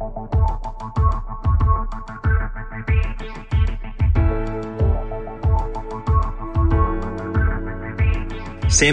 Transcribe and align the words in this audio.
Sam 0.00 0.08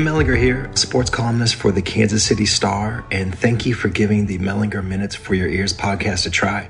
Mellinger 0.04 0.38
here, 0.38 0.70
sports 0.76 1.10
columnist 1.10 1.56
for 1.56 1.72
the 1.72 1.82
Kansas 1.82 2.26
City 2.26 2.46
Star, 2.46 3.06
and 3.10 3.34
thank 3.34 3.66
you 3.66 3.74
for 3.74 3.88
giving 3.88 4.26
the 4.26 4.38
Mellinger 4.40 4.84
Minutes 4.84 5.16
for 5.16 5.34
Your 5.34 5.48
Ears 5.48 5.72
podcast 5.72 6.28
a 6.28 6.30
try. 6.30 6.70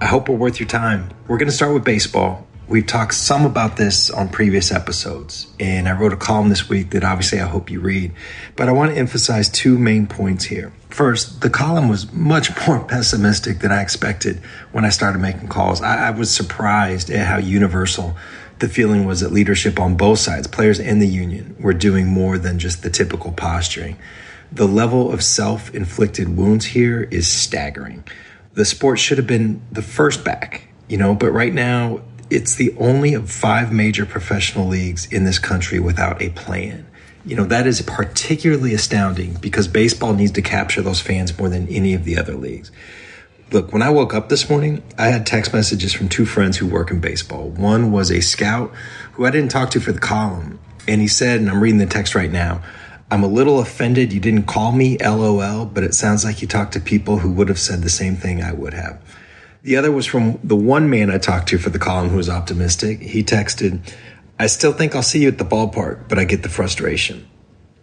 I 0.00 0.06
hope 0.06 0.28
we're 0.28 0.34
worth 0.34 0.58
your 0.58 0.68
time. 0.68 1.10
We're 1.28 1.38
going 1.38 1.46
to 1.46 1.54
start 1.54 1.72
with 1.72 1.84
baseball. 1.84 2.48
We've 2.70 2.86
talked 2.86 3.14
some 3.14 3.46
about 3.46 3.76
this 3.76 4.10
on 4.10 4.28
previous 4.28 4.70
episodes, 4.70 5.48
and 5.58 5.88
I 5.88 5.92
wrote 5.98 6.12
a 6.12 6.16
column 6.16 6.50
this 6.50 6.68
week 6.68 6.90
that 6.90 7.02
obviously 7.02 7.40
I 7.40 7.46
hope 7.48 7.68
you 7.68 7.80
read. 7.80 8.12
But 8.54 8.68
I 8.68 8.72
want 8.72 8.92
to 8.92 8.96
emphasize 8.96 9.48
two 9.48 9.76
main 9.76 10.06
points 10.06 10.44
here. 10.44 10.72
First, 10.88 11.40
the 11.40 11.50
column 11.50 11.88
was 11.88 12.12
much 12.12 12.52
more 12.68 12.78
pessimistic 12.78 13.58
than 13.58 13.72
I 13.72 13.82
expected 13.82 14.38
when 14.70 14.84
I 14.84 14.90
started 14.90 15.18
making 15.18 15.48
calls. 15.48 15.82
I, 15.82 16.06
I 16.06 16.10
was 16.10 16.32
surprised 16.32 17.10
at 17.10 17.26
how 17.26 17.38
universal 17.38 18.16
the 18.60 18.68
feeling 18.68 19.04
was 19.04 19.18
that 19.18 19.32
leadership 19.32 19.80
on 19.80 19.96
both 19.96 20.20
sides, 20.20 20.46
players 20.46 20.78
and 20.78 21.02
the 21.02 21.08
union, 21.08 21.56
were 21.58 21.74
doing 21.74 22.06
more 22.06 22.38
than 22.38 22.60
just 22.60 22.84
the 22.84 22.90
typical 22.90 23.32
posturing. 23.32 23.96
The 24.52 24.68
level 24.68 25.10
of 25.10 25.24
self 25.24 25.74
inflicted 25.74 26.36
wounds 26.36 26.66
here 26.66 27.02
is 27.10 27.26
staggering. 27.26 28.04
The 28.54 28.64
sport 28.64 29.00
should 29.00 29.18
have 29.18 29.26
been 29.26 29.60
the 29.72 29.82
first 29.82 30.24
back, 30.24 30.68
you 30.88 30.98
know, 30.98 31.16
but 31.16 31.32
right 31.32 31.52
now 31.52 32.02
it's 32.30 32.54
the 32.54 32.74
only 32.78 33.14
of 33.14 33.30
five 33.30 33.72
major 33.72 34.06
professional 34.06 34.66
leagues 34.66 35.06
in 35.06 35.24
this 35.24 35.38
country 35.38 35.80
without 35.80 36.22
a 36.22 36.30
plan. 36.30 36.86
You 37.24 37.36
know, 37.36 37.44
that 37.44 37.66
is 37.66 37.82
particularly 37.82 38.72
astounding 38.72 39.34
because 39.34 39.68
baseball 39.68 40.14
needs 40.14 40.32
to 40.32 40.42
capture 40.42 40.80
those 40.80 41.00
fans 41.00 41.36
more 41.38 41.48
than 41.48 41.68
any 41.68 41.92
of 41.92 42.04
the 42.04 42.16
other 42.16 42.34
leagues. 42.34 42.70
Look, 43.52 43.72
when 43.72 43.82
I 43.82 43.90
woke 43.90 44.14
up 44.14 44.28
this 44.28 44.48
morning, 44.48 44.82
I 44.96 45.08
had 45.08 45.26
text 45.26 45.52
messages 45.52 45.92
from 45.92 46.08
two 46.08 46.24
friends 46.24 46.56
who 46.56 46.68
work 46.68 46.90
in 46.90 47.00
baseball. 47.00 47.48
One 47.48 47.90
was 47.90 48.10
a 48.10 48.20
scout 48.20 48.72
who 49.12 49.26
I 49.26 49.30
didn't 49.30 49.50
talk 49.50 49.70
to 49.70 49.80
for 49.80 49.92
the 49.92 49.98
column. 49.98 50.60
And 50.86 51.00
he 51.00 51.08
said, 51.08 51.40
and 51.40 51.50
I'm 51.50 51.60
reading 51.60 51.78
the 51.78 51.86
text 51.86 52.14
right 52.14 52.30
now, 52.30 52.62
I'm 53.10 53.24
a 53.24 53.28
little 53.28 53.58
offended 53.58 54.12
you 54.12 54.20
didn't 54.20 54.44
call 54.44 54.70
me 54.70 54.96
LOL, 54.98 55.66
but 55.66 55.82
it 55.82 55.94
sounds 55.94 56.24
like 56.24 56.40
you 56.40 56.48
talked 56.48 56.74
to 56.74 56.80
people 56.80 57.18
who 57.18 57.32
would 57.32 57.48
have 57.48 57.58
said 57.58 57.82
the 57.82 57.90
same 57.90 58.14
thing 58.14 58.40
I 58.40 58.52
would 58.52 58.72
have. 58.72 59.02
The 59.62 59.76
other 59.76 59.92
was 59.92 60.06
from 60.06 60.38
the 60.42 60.56
one 60.56 60.88
man 60.88 61.10
I 61.10 61.18
talked 61.18 61.48
to 61.50 61.58
for 61.58 61.70
the 61.70 61.78
column 61.78 62.08
who 62.08 62.16
was 62.16 62.30
optimistic. 62.30 63.00
He 63.00 63.22
texted, 63.22 63.80
I 64.38 64.46
still 64.46 64.72
think 64.72 64.94
I'll 64.94 65.02
see 65.02 65.22
you 65.22 65.28
at 65.28 65.38
the 65.38 65.44
ballpark, 65.44 66.08
but 66.08 66.18
I 66.18 66.24
get 66.24 66.42
the 66.42 66.48
frustration. 66.48 67.28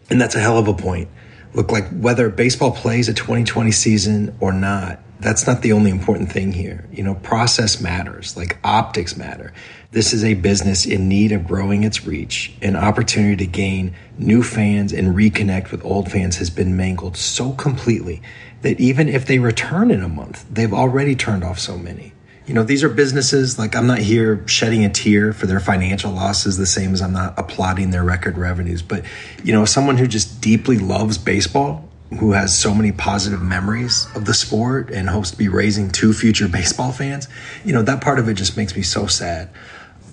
And 0.10 0.20
that's 0.20 0.36
a 0.36 0.40
hell 0.40 0.58
of 0.58 0.68
a 0.68 0.74
point. 0.74 1.10
Look, 1.54 1.72
like 1.72 1.90
whether 1.90 2.30
baseball 2.30 2.72
plays 2.72 3.10
a 3.10 3.14
2020 3.14 3.72
season 3.72 4.36
or 4.40 4.52
not, 4.52 5.00
that's 5.20 5.48
not 5.48 5.62
the 5.62 5.72
only 5.72 5.90
important 5.90 6.32
thing 6.32 6.52
here. 6.52 6.88
You 6.92 7.04
know, 7.04 7.16
process 7.16 7.82
matters, 7.82 8.38
like 8.38 8.58
optics 8.64 9.18
matter. 9.18 9.54
This 9.92 10.14
is 10.14 10.24
a 10.24 10.36
business 10.36 10.86
in 10.86 11.08
need 11.08 11.32
of 11.32 11.48
growing 11.48 11.84
its 11.84 12.06
reach. 12.06 12.54
An 12.62 12.76
opportunity 12.76 13.38
to 13.38 13.52
gain 13.52 13.96
new 14.18 14.44
fans 14.44 14.94
and 14.94 15.16
reconnect 15.16 15.72
with 15.72 15.84
old 15.84 16.12
fans 16.12 16.38
has 16.38 16.50
been 16.50 16.78
mangled 16.78 17.18
so 17.18 17.54
completely 17.54 18.22
that 18.62 18.80
even 18.80 19.08
if 19.08 19.26
they 19.26 19.40
return 19.40 19.92
in 19.92 20.02
a 20.02 20.10
month, 20.10 20.46
they've 20.52 20.74
already 20.74 21.16
turned 21.16 21.44
off 21.44 21.60
so 21.60 21.78
many. 21.78 22.14
You 22.46 22.54
know, 22.54 22.64
these 22.64 22.84
are 22.84 22.90
businesses, 22.90 23.60
like 23.60 23.76
I'm 23.76 23.88
not 23.88 24.00
here 24.00 24.48
shedding 24.48 24.86
a 24.86 24.90
tear 24.90 25.34
for 25.34 25.48
their 25.48 25.60
financial 25.60 26.12
losses, 26.12 26.58
the 26.58 26.66
same 26.66 26.94
as 26.94 27.02
I'm 27.02 27.12
not 27.12 27.38
applauding 27.38 27.92
their 27.92 28.06
record 28.06 28.38
revenues. 28.38 28.82
But, 28.82 29.04
you 29.44 29.54
know, 29.54 29.66
someone 29.66 29.98
who 29.98 30.08
just 30.08 30.40
deeply 30.40 30.78
loves 30.78 31.18
baseball 31.18 31.88
who 32.20 32.32
has 32.32 32.58
so 32.58 32.74
many 32.74 32.92
positive 32.92 33.42
memories 33.42 34.08
of 34.16 34.26
the 34.26 34.34
sport 34.34 34.90
and 34.90 35.10
hopes 35.10 35.32
to 35.32 35.38
be 35.38 35.50
raising 35.50 35.92
two 35.92 36.14
future 36.14 36.48
baseball 36.52 36.92
fans, 36.92 37.28
you 37.66 37.74
know, 37.74 37.82
that 37.82 38.02
part 38.02 38.20
of 38.20 38.30
it 38.30 38.36
just 38.36 38.58
makes 38.58 38.76
me 38.76 38.82
so 38.82 39.08
sad. 39.08 39.50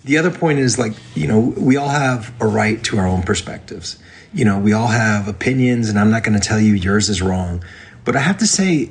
The 0.05 0.19
other 0.19 0.31
point 0.31 0.59
is 0.59 0.79
like, 0.79 0.93
you 1.15 1.27
know, 1.27 1.39
we 1.39 1.77
all 1.77 1.89
have 1.89 2.35
a 2.41 2.47
right 2.47 2.83
to 2.85 2.99
our 2.99 3.07
own 3.07 3.23
perspectives. 3.23 3.99
You 4.35 4.45
know, 4.45 4.59
we 4.59 4.73
all 4.73 4.89
have 4.89 5.29
opinions, 5.29 5.89
and 5.89 5.99
I'm 5.99 6.11
not 6.11 6.25
going 6.25 6.39
to 6.39 6.47
tell 6.47 6.61
you 6.61 6.75
yours 6.75 7.09
is 7.09 7.23
wrong. 7.23 7.65
But 8.05 8.17
I 8.17 8.21
have 8.21 8.39
to 8.39 8.47
say 8.47 8.91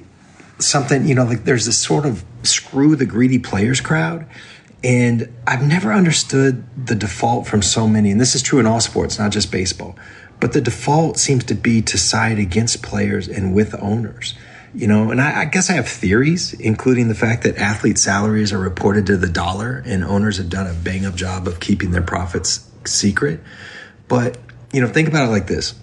something, 0.60 1.06
you 1.06 1.16
know, 1.16 1.26
like 1.26 1.44
there's 1.44 1.66
this 1.66 1.78
sort 1.78 2.06
of 2.06 2.24
screw 2.44 2.96
the 2.96 3.06
greedy 3.06 3.40
players 3.40 3.82
crowd. 3.82 4.28
And 4.84 5.34
I've 5.48 5.66
never 5.66 5.94
understood 5.94 6.66
the 6.88 6.96
default 6.96 7.48
from 7.48 7.62
so 7.62 7.88
many, 7.88 8.12
and 8.12 8.20
this 8.20 8.36
is 8.36 8.42
true 8.42 8.60
in 8.60 8.66
all 8.66 8.82
sports, 8.82 9.18
not 9.18 9.32
just 9.32 9.50
baseball 9.50 9.96
but 10.44 10.52
the 10.52 10.60
default 10.60 11.18
seems 11.18 11.46
to 11.46 11.56
be 11.56 11.82
to 11.82 11.98
side 11.98 12.38
against 12.38 12.84
players 12.84 13.30
and 13.30 13.56
with 13.56 13.74
owners. 13.82 14.34
You 14.76 14.88
know, 14.88 15.10
and 15.10 15.22
I, 15.22 15.44
I, 15.44 15.46
guess 15.46 15.70
I 15.70 15.74
have 15.76 15.88
theories, 15.88 16.52
including 16.56 17.08
the 17.08 17.16
fact 17.16 17.44
that 17.44 17.56
athlete 17.56 17.98
salaries 17.98 18.52
are 18.52 18.60
reported 18.60 19.06
to 19.06 19.16
the 19.16 19.30
dollar 19.30 19.82
and 19.86 20.04
owners 20.04 20.36
have 20.40 20.50
done 20.50 20.68
a 20.68 20.74
bang 20.74 21.06
up 21.06 21.16
job 21.16 21.48
of 21.48 21.62
keeping 21.62 21.92
their 21.92 22.02
profits 22.02 22.70
secret. 22.84 23.40
But, 24.10 24.38
you 24.74 24.82
know, 24.82 24.88
think 24.88 25.08
about 25.08 25.30
it 25.30 25.32
like 25.32 25.48
this 25.48 25.76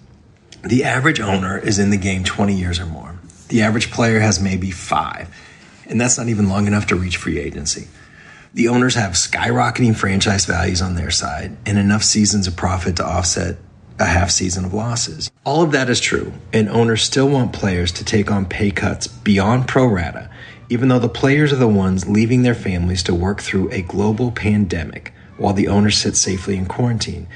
the 0.62 0.84
average 0.84 1.20
owner 1.20 1.56
is 1.56 1.78
in 1.78 1.88
the 1.88 1.96
game 1.96 2.22
20 2.22 2.54
years 2.54 2.78
or 2.78 2.84
more, 2.84 3.09
the 3.50 3.62
average 3.62 3.90
player 3.90 4.20
has 4.20 4.40
maybe 4.40 4.70
five, 4.70 5.28
and 5.86 6.00
that's 6.00 6.16
not 6.16 6.28
even 6.28 6.48
long 6.48 6.66
enough 6.66 6.86
to 6.86 6.96
reach 6.96 7.18
free 7.18 7.38
agency. 7.38 7.88
The 8.54 8.68
owners 8.68 8.94
have 8.94 9.12
skyrocketing 9.12 9.94
franchise 9.94 10.46
values 10.46 10.80
on 10.80 10.94
their 10.94 11.10
side 11.10 11.56
and 11.66 11.78
enough 11.78 12.02
seasons 12.02 12.46
of 12.46 12.56
profit 12.56 12.96
to 12.96 13.06
offset 13.06 13.58
a 13.98 14.06
half 14.06 14.30
season 14.30 14.64
of 14.64 14.72
losses. 14.72 15.30
All 15.44 15.62
of 15.62 15.72
that 15.72 15.90
is 15.90 16.00
true, 16.00 16.32
and 16.52 16.68
owners 16.68 17.02
still 17.02 17.28
want 17.28 17.52
players 17.52 17.92
to 17.92 18.04
take 18.04 18.30
on 18.30 18.46
pay 18.46 18.70
cuts 18.70 19.06
beyond 19.06 19.68
pro 19.68 19.86
rata, 19.86 20.30
even 20.68 20.88
though 20.88 20.98
the 20.98 21.08
players 21.08 21.52
are 21.52 21.56
the 21.56 21.68
ones 21.68 22.08
leaving 22.08 22.42
their 22.42 22.54
families 22.54 23.02
to 23.04 23.14
work 23.14 23.40
through 23.40 23.70
a 23.70 23.82
global 23.82 24.30
pandemic 24.30 25.12
while 25.36 25.52
the 25.52 25.68
owners 25.68 25.98
sit 25.98 26.16
safely 26.16 26.56
in 26.56 26.66
quarantine. 26.66 27.28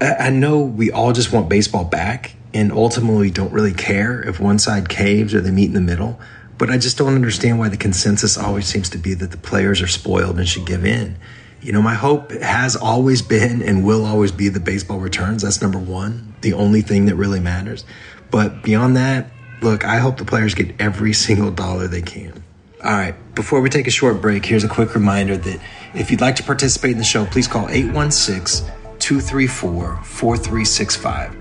I 0.00 0.30
know 0.30 0.60
we 0.60 0.90
all 0.90 1.12
just 1.12 1.32
want 1.32 1.50
baseball 1.50 1.84
back 1.84 2.34
and 2.52 2.72
ultimately 2.72 3.30
don't 3.30 3.52
really 3.52 3.72
care 3.72 4.22
if 4.22 4.40
one 4.40 4.58
side 4.58 4.88
caves 4.88 5.34
or 5.34 5.40
they 5.40 5.50
meet 5.50 5.66
in 5.66 5.74
the 5.74 5.80
middle, 5.80 6.20
but 6.58 6.70
I 6.70 6.78
just 6.78 6.98
don't 6.98 7.14
understand 7.14 7.58
why 7.58 7.68
the 7.68 7.76
consensus 7.76 8.36
always 8.36 8.66
seems 8.66 8.90
to 8.90 8.98
be 8.98 9.14
that 9.14 9.30
the 9.30 9.36
players 9.36 9.80
are 9.80 9.86
spoiled 9.86 10.38
and 10.38 10.48
should 10.48 10.66
give 10.66 10.84
in. 10.84 11.16
You 11.62 11.72
know, 11.72 11.82
my 11.82 11.94
hope 11.94 12.32
has 12.32 12.74
always 12.74 13.22
been 13.22 13.62
and 13.62 13.84
will 13.84 14.04
always 14.04 14.32
be 14.32 14.48
the 14.48 14.60
baseball 14.60 14.98
returns. 14.98 15.42
That's 15.42 15.60
number 15.60 15.78
one, 15.78 16.34
the 16.40 16.54
only 16.54 16.80
thing 16.80 17.06
that 17.06 17.16
really 17.16 17.40
matters. 17.40 17.84
But 18.30 18.62
beyond 18.62 18.96
that, 18.96 19.30
look, 19.62 19.84
I 19.84 19.96
hope 19.96 20.16
the 20.16 20.24
players 20.24 20.54
get 20.54 20.80
every 20.80 21.12
single 21.12 21.50
dollar 21.50 21.86
they 21.86 22.02
can. 22.02 22.42
All 22.82 22.92
right, 22.92 23.14
before 23.34 23.60
we 23.60 23.68
take 23.68 23.86
a 23.86 23.90
short 23.90 24.22
break, 24.22 24.46
here's 24.46 24.64
a 24.64 24.68
quick 24.68 24.94
reminder 24.94 25.36
that 25.36 25.60
if 25.94 26.10
you'd 26.10 26.22
like 26.22 26.36
to 26.36 26.42
participate 26.42 26.92
in 26.92 26.98
the 26.98 27.04
show, 27.04 27.26
please 27.26 27.46
call 27.46 27.68
816 27.68 28.66
234 28.98 30.02
4365. 30.02 31.36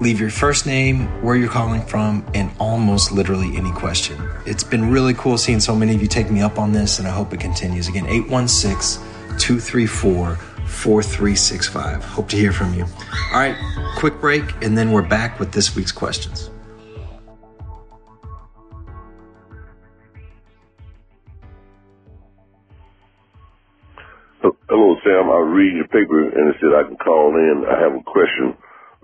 Leave 0.00 0.18
your 0.18 0.30
first 0.30 0.64
name, 0.64 1.06
where 1.22 1.36
you're 1.36 1.50
calling 1.50 1.82
from, 1.82 2.24
and 2.32 2.50
almost 2.58 3.12
literally 3.12 3.54
any 3.58 3.70
question. 3.72 4.18
It's 4.46 4.64
been 4.64 4.90
really 4.90 5.12
cool 5.12 5.36
seeing 5.36 5.60
so 5.60 5.76
many 5.76 5.94
of 5.94 6.00
you 6.00 6.08
take 6.08 6.30
me 6.30 6.40
up 6.40 6.58
on 6.58 6.72
this, 6.72 6.98
and 6.98 7.06
I 7.06 7.10
hope 7.10 7.34
it 7.34 7.40
continues. 7.40 7.86
Again, 7.86 8.06
816 8.06 9.02
234 9.38 10.36
4365. 10.36 12.02
Hope 12.02 12.28
to 12.30 12.36
hear 12.36 12.50
from 12.50 12.72
you. 12.72 12.84
All 12.84 13.40
right, 13.40 13.54
quick 13.96 14.18
break, 14.22 14.44
and 14.62 14.76
then 14.76 14.90
we're 14.90 15.06
back 15.06 15.38
with 15.38 15.52
this 15.52 15.76
week's 15.76 15.92
questions. 15.92 16.48
Hello, 24.40 24.96
Sam. 25.04 25.28
I 25.28 25.44
was 25.44 25.52
reading 25.52 25.76
your 25.76 25.88
paper 25.88 26.22
and 26.22 26.48
it 26.48 26.56
said 26.60 26.72
I 26.72 26.86
can 26.86 26.96
call 26.96 27.36
in. 27.36 27.64
I 27.68 27.78
have 27.82 27.92
a 27.92 28.02
question, 28.04 28.56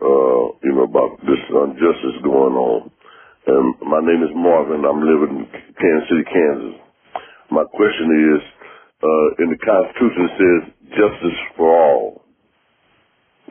uh, 0.03 0.45
you 0.61 0.73
know, 0.77 0.85
about 0.85 1.17
this 1.25 1.41
injustice 1.49 2.21
going 2.25 2.57
on. 2.57 2.91
And 3.47 3.75
my 3.81 4.01
name 4.03 4.23
is 4.27 4.35
Marvin. 4.35 4.85
I'm 4.85 5.01
living 5.01 5.41
in 5.41 5.47
Kansas 5.79 6.09
City, 6.11 6.27
Kansas. 6.27 6.77
My 7.51 7.65
question 7.65 8.09
is, 8.37 8.41
uh, 9.01 9.29
in 9.45 9.49
the 9.55 9.61
Constitution 9.63 10.23
it 10.27 10.35
says 10.37 10.63
justice 10.99 11.39
for 11.57 11.71
all. 11.71 12.23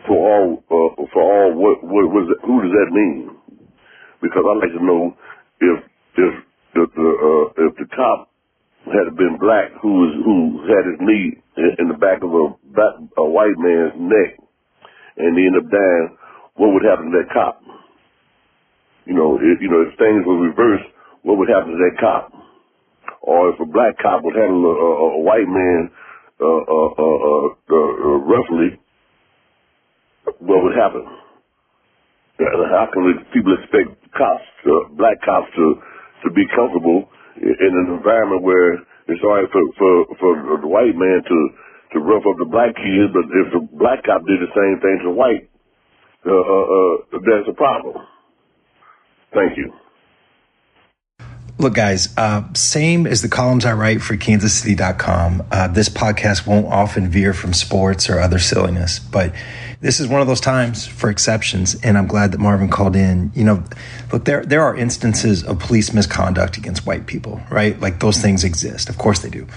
For 0.06 0.18
all, 0.20 0.64
uh, 0.70 1.06
for 1.14 1.22
all, 1.24 1.50
what, 1.56 1.82
what, 1.82 2.28
that, 2.30 2.42
who 2.46 2.62
does 2.62 2.74
that 2.76 2.90
mean? 2.92 3.32
Because 4.22 4.44
I'd 4.46 4.62
like 4.62 4.76
to 4.78 4.86
know 4.86 5.16
if, 5.62 5.78
if 6.18 6.34
the, 6.76 6.84
the 6.94 7.08
uh, 7.08 7.46
if 7.66 7.72
the 7.78 7.88
cop 7.96 8.30
had 8.86 9.16
been 9.18 9.38
black 9.40 9.72
who 9.82 10.06
was, 10.06 10.14
who 10.22 10.36
had 10.70 10.86
his 10.86 11.00
knee 11.02 11.42
in, 11.58 11.70
in 11.80 11.88
the 11.88 11.98
back 11.98 12.22
of 12.22 12.30
a, 12.30 12.46
a 13.18 13.26
white 13.26 13.58
man's 13.58 13.98
neck 13.98 14.38
and 15.18 15.38
he 15.38 15.48
ended 15.48 15.64
up 15.64 15.72
dying, 15.72 16.18
what 16.56 16.74
would 16.74 16.84
happen 16.84 17.12
to 17.12 17.18
that 17.20 17.34
cop? 17.34 17.62
You 19.06 19.14
know, 19.14 19.38
if, 19.38 19.62
you 19.62 19.70
know, 19.70 19.86
if 19.86 19.98
things 20.00 20.26
were 20.26 20.40
reversed, 20.40 20.90
what 21.24 21.38
would 21.38 21.50
happen 21.50 21.72
to 21.72 21.78
that 21.78 22.00
cop? 22.00 22.32
or 23.26 23.50
if 23.50 23.60
a 23.60 23.66
black 23.66 23.98
cop 23.98 24.24
would 24.24 24.38
handle 24.38 24.64
a, 24.70 24.76
a, 24.78 24.92
a 25.18 25.22
white 25.26 25.50
man 25.50 25.90
uh, 26.40 26.46
uh, 26.46 26.92
uh, 26.94 27.48
uh, 27.50 28.18
roughly, 28.22 28.78
what 30.40 30.64
would 30.64 30.78
happen? 30.78 31.06
How 32.38 32.88
can 32.94 33.26
people 33.34 33.58
expect 33.58 33.98
cops, 34.14 34.46
black 34.94 35.18
cops, 35.26 35.50
to 35.56 35.82
to 36.24 36.30
be 36.32 36.46
comfortable 36.56 37.10
in 37.38 37.72
an 37.74 37.98
environment 37.98 38.42
where 38.42 38.82
it's 39.08 39.22
all 39.24 39.38
right 39.38 39.50
for, 39.52 39.62
for, 39.78 39.94
for 40.18 40.32
the 40.62 40.68
white 40.68 40.98
man 40.98 41.22
to, 41.22 41.38
to 41.94 42.00
rough 42.02 42.26
up 42.26 42.34
the 42.40 42.50
black 42.50 42.74
kid, 42.74 43.14
but 43.14 43.30
if 43.30 43.54
the 43.54 43.62
black 43.78 44.02
cop 44.04 44.26
did 44.26 44.42
the 44.42 44.50
same 44.58 44.82
thing 44.82 45.06
to 45.06 45.12
white, 45.12 45.46
uh, 46.26 46.32
uh, 46.32 47.18
uh, 47.18 47.20
there's 47.26 47.48
a 47.48 47.54
problem. 47.54 47.98
Thank 49.34 49.58
you. 49.58 49.74
Look, 51.58 51.74
guys, 51.74 52.14
uh, 52.18 52.44
same 52.54 53.08
as 53.08 53.22
the 53.22 53.30
columns 53.30 53.64
I 53.64 53.74
write 53.74 54.02
for 54.02 54.18
kansascity.com, 54.18 55.44
uh, 55.52 55.68
this 55.70 55.88
podcast 55.88 56.46
won't 56.46 56.68
often 56.68 57.08
veer 57.08 57.34
from 57.34 57.54
sports 57.54 58.10
or 58.10 58.20
other 58.20 58.40
silliness, 58.40 59.00
but 59.00 59.34
this 59.80 60.02
is 60.02 60.08
one 60.08 60.20
of 60.20 60.28
those 60.28 60.42
times 60.42 60.86
for 60.86 61.10
exceptions, 61.10 61.76
and 61.82 61.98
I'm 61.98 62.08
glad 62.08 62.34
that 62.34 62.40
Marvin 62.40 62.70
called 62.70 62.96
in. 62.96 63.32
You 63.36 63.46
know, 63.46 63.64
look, 64.12 64.26
there 64.26 64.44
there 64.44 64.64
are 64.64 64.76
instances 64.76 65.44
of 65.44 65.60
police 65.60 65.94
misconduct 65.94 66.58
against 66.58 66.86
white 66.86 67.08
people, 67.08 67.40
right? 67.50 67.80
Like 67.80 68.00
those 68.02 68.18
things 68.18 68.44
exist, 68.44 68.90
of 68.90 68.98
course 68.98 69.20
they 69.20 69.30
do, 69.30 69.48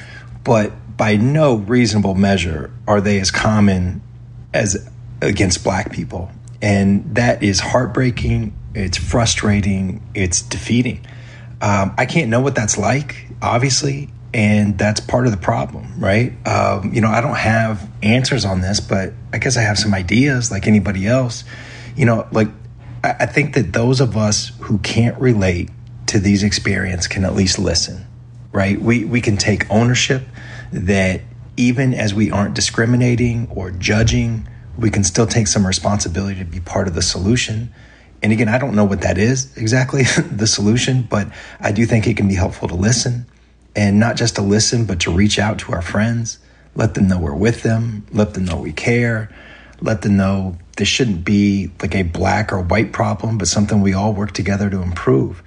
but 0.45 0.73
by 0.97 1.17
no 1.17 1.57
reasonable 1.57 2.15
measure 2.15 2.71
are 2.87 3.01
they 3.01 3.19
as 3.21 3.31
common 3.31 4.03
as 4.55 4.89
against 5.21 5.65
black 5.65 5.93
people, 5.93 6.31
and 6.61 7.15
that 7.17 7.43
is 7.43 7.61
heartbreaking. 7.61 8.57
It's 8.75 8.99
frustrating. 8.99 10.03
It's 10.15 10.43
defeating. 10.43 11.07
Um, 11.61 11.95
I 11.99 12.07
can't 12.07 12.29
know 12.29 12.41
what 12.41 12.55
that's 12.55 12.79
like, 12.79 13.27
obviously, 13.43 14.11
and 14.33 14.79
that's 14.79 15.01
part 15.01 15.27
of 15.27 15.33
the 15.33 15.39
problem, 15.39 15.99
right? 15.99 16.33
Um, 16.47 16.93
you 16.93 17.01
know, 17.01 17.09
I 17.09 17.21
don't 17.21 17.37
have 17.37 17.89
answers 18.03 18.45
on 18.45 18.61
this, 18.61 18.81
but 18.81 19.13
I 19.33 19.39
guess 19.39 19.57
I 19.57 19.63
have 19.63 19.79
some 19.79 19.95
ideas, 19.95 20.51
like 20.51 20.67
anybody 20.67 21.07
else. 21.07 21.45
You 21.97 22.07
know, 22.07 22.29
like 22.31 22.49
I, 23.03 23.17
I 23.21 23.27
think 23.27 23.55
that 23.55 23.73
those 23.73 24.01
of 24.01 24.17
us 24.17 24.53
who 24.61 24.79
can't 24.79 25.19
relate 25.19 25.71
to 26.07 26.19
these 26.19 26.43
experiences 26.43 27.09
can 27.09 27.25
at 27.25 27.35
least 27.35 27.59
listen, 27.59 28.07
right? 28.53 28.81
We 28.81 29.05
we 29.05 29.21
can 29.21 29.37
take 29.37 29.69
ownership 29.71 30.23
that 30.73 31.23
even 31.57 31.93
as 31.93 32.15
we 32.15 32.31
aren't 32.31 32.55
discriminating 32.55 33.49
or 33.51 33.71
judging, 33.71 34.49
we 34.79 34.91
can 34.91 35.05
still 35.05 35.27
take 35.27 35.49
some 35.49 35.67
responsibility 35.67 36.39
to 36.39 36.45
be 36.45 36.61
part 36.61 36.89
of 36.89 36.95
the 36.95 37.03
solution 37.03 37.75
and 38.23 38.33
again, 38.33 38.49
I 38.49 38.59
don't 38.59 38.75
know 38.75 38.85
what 38.85 39.03
that 39.03 39.17
is 39.17 39.57
exactly, 39.57 40.03
the 40.31 40.47
solution, 40.47 41.03
but 41.03 41.29
I 41.61 41.73
do 41.73 41.87
think 41.87 42.07
it 42.07 42.17
can 42.17 42.29
be 42.29 42.35
helpful 42.35 42.69
to 42.69 42.75
listen 42.75 43.27
and 43.77 44.01
not 44.01 44.17
just 44.17 44.37
to 44.37 44.43
listen, 44.43 44.87
but 44.87 45.01
to 45.01 45.13
reach 45.13 45.39
out 45.39 45.59
to 45.61 45.73
our 45.73 45.83
friends, 45.83 46.39
let 46.75 46.95
them 46.95 47.07
know 47.07 47.19
we're 47.19 47.35
with 47.35 47.63
them, 47.63 48.07
let 48.11 48.35
them 48.35 48.45
know 48.45 48.57
we 48.57 48.73
care, 48.73 49.31
let 49.81 50.03
them 50.03 50.17
know 50.17 50.59
this 50.77 50.89
shouldn't 50.89 51.25
be 51.25 51.71
like 51.81 51.95
a 51.95 52.03
black 52.03 52.53
or 52.53 52.61
white 52.61 52.93
problem, 52.93 53.39
but 53.39 53.47
something 53.47 53.81
we 53.81 53.95
all 53.95 54.13
work 54.13 54.33
together 54.33 54.69
to 54.69 54.83
improve. 54.83 55.43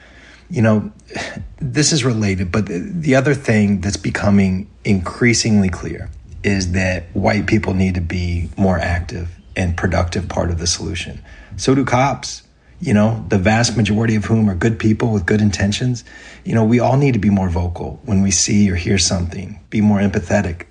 You 0.49 0.61
know, 0.61 0.91
this 1.59 1.91
is 1.91 2.05
related, 2.05 2.51
but 2.51 2.67
the 2.67 3.15
other 3.15 3.33
thing 3.33 3.81
that's 3.81 3.97
becoming 3.97 4.69
increasingly 4.85 5.69
clear 5.69 6.09
is 6.43 6.71
that 6.73 7.03
white 7.13 7.47
people 7.47 7.73
need 7.73 7.95
to 7.95 8.01
be 8.01 8.49
more 8.57 8.77
active 8.77 9.29
and 9.55 9.75
productive 9.77 10.27
part 10.27 10.49
of 10.49 10.59
the 10.59 10.67
solution. 10.67 11.21
So 11.57 11.75
do 11.75 11.85
cops 11.85 12.43
you 12.81 12.95
know, 12.95 13.23
the 13.29 13.37
vast 13.37 13.77
majority 13.77 14.15
of 14.15 14.25
whom 14.25 14.49
are 14.49 14.55
good 14.55 14.79
people 14.79 15.11
with 15.11 15.25
good 15.25 15.39
intentions. 15.39 16.03
You 16.43 16.55
know, 16.55 16.65
we 16.65 16.79
all 16.79 16.97
need 16.97 17.13
to 17.13 17.19
be 17.19 17.29
more 17.29 17.47
vocal 17.47 18.01
when 18.05 18.23
we 18.23 18.31
see 18.31 18.69
or 18.71 18.75
hear 18.75 18.97
something, 18.97 19.59
be 19.69 19.81
more 19.81 19.99
empathetic. 19.99 20.65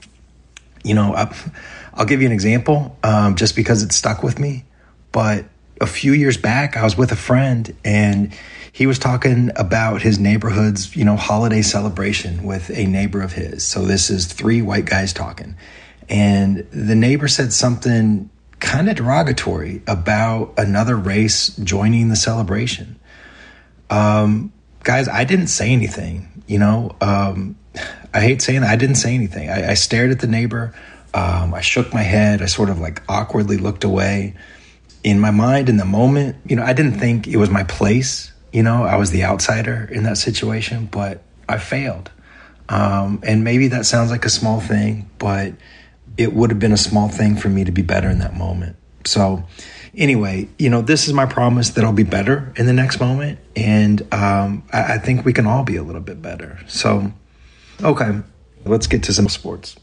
You 0.83 0.95
know, 0.95 1.15
I'll 1.95 2.07
give 2.07 2.21
you 2.21 2.27
an 2.27 2.33
example 2.33 2.99
um, 3.05 3.37
just 3.37 3.55
because 3.55 3.85
it 3.85 3.93
stuck 3.93 4.25
with 4.25 4.41
me. 4.41 4.65
But 5.13 5.45
a 5.81 5.87
few 5.87 6.13
years 6.13 6.37
back, 6.37 6.77
I 6.77 6.83
was 6.83 6.97
with 6.97 7.13
a 7.13 7.17
friend 7.17 7.77
and 7.85 8.33
he 8.73 8.87
was 8.87 8.99
talking 8.99 9.51
about 9.57 10.03
his 10.03 10.19
neighborhood's, 10.19 10.95
you 10.95 11.05
know, 11.05 11.17
holiday 11.17 11.63
celebration 11.63 12.45
with 12.45 12.71
a 12.71 12.87
neighbor 12.87 13.21
of 13.21 13.33
his. 13.33 13.65
So 13.65 13.85
this 13.85 14.11
is 14.11 14.27
three 14.27 14.63
white 14.63 14.85
guys 14.85 15.13
talking. 15.13 15.57
And 16.09 16.67
the 16.71 16.95
neighbor 16.95 17.29
said 17.29 17.53
something 17.53 18.31
kind 18.61 18.89
of 18.89 18.97
derogatory 18.97 19.83
about 19.87 20.55
another 20.59 20.97
race 20.97 21.49
joining 21.57 22.09
the 22.09 22.17
celebration. 22.17 22.99
Um, 23.89 24.53
guys, 24.85 25.09
I 25.09 25.25
didn't 25.25 25.49
say 25.49 25.71
anything. 25.71 26.29
You 26.47 26.59
know, 26.59 26.97
um, 27.01 27.57
I 28.13 28.21
hate 28.21 28.43
saying 28.43 28.61
that. 28.63 28.71
I 28.71 28.77
didn't 28.77 28.97
say 28.97 29.15
anything. 29.15 29.49
I, 29.51 29.71
I 29.71 29.75
stared 29.75 30.11
at 30.11 30.21
the 30.21 30.27
neighbor. 30.27 30.75
Um, 31.15 31.55
I 31.55 31.61
shook 31.61 31.93
my 31.93 32.03
head. 32.03 32.43
I 32.43 32.47
sort 32.47 32.71
of 32.71 32.79
like 32.79 33.03
awkwardly 33.09 33.57
looked 33.57 33.85
away. 33.85 34.35
In 35.03 35.19
my 35.19 35.31
mind, 35.31 35.69
in 35.69 35.77
the 35.77 35.85
moment, 35.85 36.37
you 36.47 36.57
know, 36.57 36.63
I 36.63 36.73
didn't 36.73 36.99
think 36.99 37.27
it 37.27 37.37
was 37.37 37.51
my 37.51 37.65
place. 37.65 38.33
You 38.53 38.63
know, 38.63 38.85
I 38.85 38.97
was 38.97 39.11
the 39.11 39.25
outsider 39.25 39.89
in 39.93 40.03
that 40.05 40.19
situation, 40.19 40.87
but 40.91 41.23
I 41.49 41.59
failed. 41.59 42.11
Um, 42.69 43.21
and 43.25 43.43
maybe 43.45 43.69
that 43.69 43.87
sounds 43.87 44.11
like 44.11 44.25
a 44.25 44.31
small 44.31 44.61
thing, 44.61 45.11
but 45.19 45.55
it 46.17 46.33
would 46.33 46.51
have 46.51 46.59
been 46.59 46.73
a 46.73 46.77
small 46.77 47.09
thing 47.09 47.37
for 47.37 47.49
me 47.49 47.65
to 47.65 47.73
be 47.73 47.83
better 47.83 48.09
in 48.09 48.19
that 48.21 48.37
moment. 48.37 48.77
So, 49.05 49.45
anyway, 49.97 50.49
you 50.59 50.71
know, 50.71 50.83
this 50.83 51.09
is 51.09 51.13
my 51.13 51.27
promise 51.27 51.71
that 51.71 51.85
I'll 51.85 51.93
be 51.93 52.05
better 52.05 52.53
in 52.57 52.67
the 52.67 52.73
next 52.73 53.01
moment. 53.01 53.39
And 53.57 54.03
um, 54.13 54.63
I, 54.73 54.95
I 54.95 54.99
think 54.99 55.25
we 55.25 55.33
can 55.33 55.47
all 55.47 55.65
be 55.65 55.77
a 55.77 55.83
little 55.83 56.01
bit 56.01 56.21
better. 56.23 56.59
So, 56.69 57.13
okay, 57.83 58.21
let's 58.65 58.87
get 58.87 59.03
to 59.05 59.13
some 59.13 59.29
sports. 59.29 59.77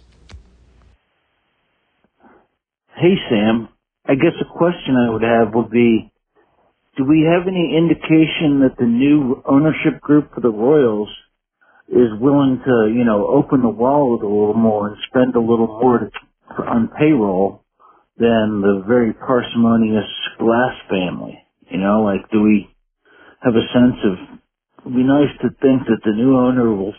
Hey, 2.95 3.15
Sam. 3.29 3.69
I 4.05 4.15
guess 4.15 4.33
a 4.39 4.57
question 4.57 4.95
I 4.95 5.09
would 5.09 5.23
have 5.23 5.53
would 5.53 5.69
be 5.69 6.11
Do 6.97 7.05
we 7.05 7.29
have 7.31 7.47
any 7.47 7.77
indication 7.77 8.61
that 8.61 8.75
the 8.79 8.85
new 8.85 9.41
ownership 9.45 10.01
group 10.01 10.33
for 10.33 10.41
the 10.41 10.49
Royals 10.49 11.09
is 11.89 12.09
willing 12.19 12.59
to, 12.65 12.91
you 12.93 13.05
know, 13.05 13.27
open 13.27 13.61
the 13.61 13.69
wallet 13.69 14.23
a 14.23 14.27
little 14.27 14.55
more 14.55 14.89
and 14.89 14.97
spend 15.07 15.35
a 15.35 15.39
little 15.39 15.67
more 15.67 15.99
to 15.99 16.09
on 16.63 16.89
payroll 16.97 17.63
than 18.17 18.61
the 18.61 18.83
very 18.87 19.13
parsimonious 19.13 20.09
Glass 20.39 20.75
family. 20.89 21.37
You 21.69 21.79
know, 21.79 22.03
like 22.03 22.29
do 22.31 22.41
we 22.41 22.69
have 23.41 23.55
a 23.55 23.67
sense 23.73 23.99
of 24.05 24.39
it'd 24.85 24.97
be 24.97 25.03
nice 25.03 25.31
to 25.41 25.49
think 25.61 25.83
that 25.87 26.01
the 26.03 26.13
new 26.13 26.37
owner 26.37 26.73
will 26.73 26.93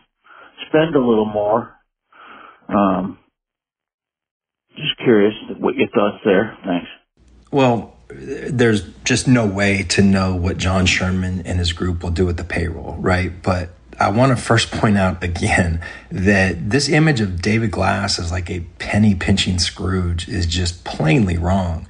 spend 0.69 0.95
a 0.95 1.01
little 1.01 1.27
more. 1.27 1.75
Um, 2.69 3.19
just 4.77 4.97
curious 4.99 5.35
what 5.59 5.75
your 5.75 5.89
thoughts 5.89 6.19
there. 6.25 6.57
Thanks. 6.65 6.89
Well, 7.53 7.98
there's 8.09 8.83
just 9.05 9.29
no 9.29 9.47
way 9.47 9.83
to 9.83 10.03
know 10.03 10.35
what 10.35 10.57
John 10.57 10.87
Sherman 10.87 11.43
and 11.45 11.59
his 11.59 11.73
group 11.73 12.03
will 12.03 12.11
do 12.11 12.25
with 12.25 12.37
the 12.37 12.45
payroll, 12.45 12.97
right? 12.99 13.31
But 13.43 13.71
I 14.01 14.11
want 14.11 14.37
to 14.37 14.43
first 14.43 14.71
point 14.71 14.97
out 14.97 15.23
again 15.23 15.81
that 16.11 16.71
this 16.71 16.89
image 16.89 17.21
of 17.21 17.43
David 17.43 17.71
Glass 17.71 18.19
as 18.19 18.31
like 18.31 18.51
a 18.51 18.61
penny 18.79 19.15
pinching 19.15 19.59
Scrooge 19.59 20.29
is 20.29 20.47
just 20.47 20.85
plainly 20.85 21.37
wrong. 21.37 21.87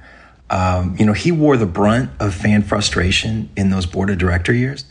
Um, 0.49 0.95
you 0.99 1.05
know, 1.05 1.13
he 1.13 1.31
wore 1.31 1.57
the 1.57 1.67
brunt 1.67 2.09
of 2.19 2.33
fan 2.33 2.63
frustration 2.63 3.49
in 3.55 3.69
those 3.69 3.85
board 3.85 4.09
of 4.09 4.17
director 4.17 4.51
years 4.51 4.85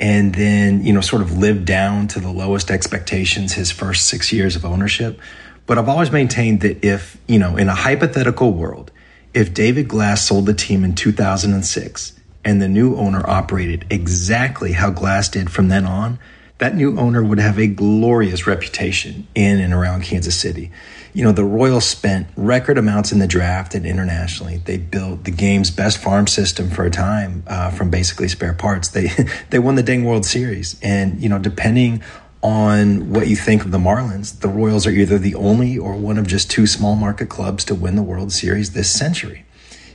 and 0.00 0.34
then, 0.34 0.84
you 0.84 0.92
know, 0.92 1.02
sort 1.02 1.22
of 1.22 1.36
lived 1.36 1.66
down 1.66 2.08
to 2.08 2.20
the 2.20 2.30
lowest 2.30 2.70
expectations 2.70 3.52
his 3.52 3.70
first 3.70 4.06
six 4.06 4.32
years 4.32 4.56
of 4.56 4.64
ownership. 4.64 5.20
But 5.66 5.78
I've 5.78 5.88
always 5.88 6.10
maintained 6.10 6.62
that 6.62 6.84
if, 6.84 7.18
you 7.26 7.38
know, 7.38 7.56
in 7.56 7.68
a 7.68 7.74
hypothetical 7.74 8.52
world, 8.52 8.90
if 9.34 9.52
David 9.52 9.88
Glass 9.88 10.22
sold 10.22 10.46
the 10.46 10.54
team 10.54 10.84
in 10.84 10.94
2006 10.94 12.12
and 12.44 12.62
the 12.62 12.68
new 12.68 12.96
owner 12.96 13.28
operated 13.28 13.84
exactly 13.90 14.72
how 14.72 14.90
Glass 14.90 15.28
did 15.28 15.50
from 15.50 15.68
then 15.68 15.84
on, 15.84 16.18
that 16.58 16.76
new 16.76 16.96
owner 16.98 17.22
would 17.22 17.40
have 17.40 17.58
a 17.58 17.66
glorious 17.66 18.46
reputation 18.46 19.26
in 19.34 19.58
and 19.58 19.72
around 19.72 20.02
Kansas 20.04 20.36
City. 20.36 20.70
You 21.12 21.24
know, 21.24 21.32
the 21.32 21.44
Royals 21.44 21.84
spent 21.84 22.28
record 22.36 22.78
amounts 22.78 23.12
in 23.12 23.18
the 23.18 23.26
draft 23.26 23.74
and 23.74 23.84
internationally. 23.84 24.58
They 24.64 24.78
built 24.78 25.24
the 25.24 25.30
game's 25.30 25.70
best 25.70 25.98
farm 25.98 26.26
system 26.26 26.70
for 26.70 26.84
a 26.84 26.90
time 26.90 27.42
uh, 27.46 27.70
from 27.70 27.90
basically 27.90 28.28
spare 28.28 28.52
parts. 28.52 28.88
They 28.88 29.10
they 29.50 29.58
won 29.58 29.74
the 29.74 29.82
dang 29.82 30.04
World 30.04 30.26
Series, 30.26 30.78
and 30.80 31.20
you 31.20 31.28
know, 31.28 31.38
depending 31.38 32.02
on 32.44 33.10
what 33.10 33.26
you 33.26 33.34
think 33.34 33.64
of 33.64 33.70
the 33.70 33.78
Marlins, 33.78 34.40
the 34.40 34.48
Royals 34.48 34.86
are 34.86 34.90
either 34.90 35.18
the 35.18 35.34
only 35.34 35.78
or 35.78 35.96
one 35.96 36.18
of 36.18 36.26
just 36.26 36.50
two 36.50 36.66
small 36.66 36.94
market 36.94 37.30
clubs 37.30 37.64
to 37.64 37.74
win 37.74 37.96
the 37.96 38.02
World 38.02 38.32
Series 38.32 38.72
this 38.72 38.92
century. 38.92 39.46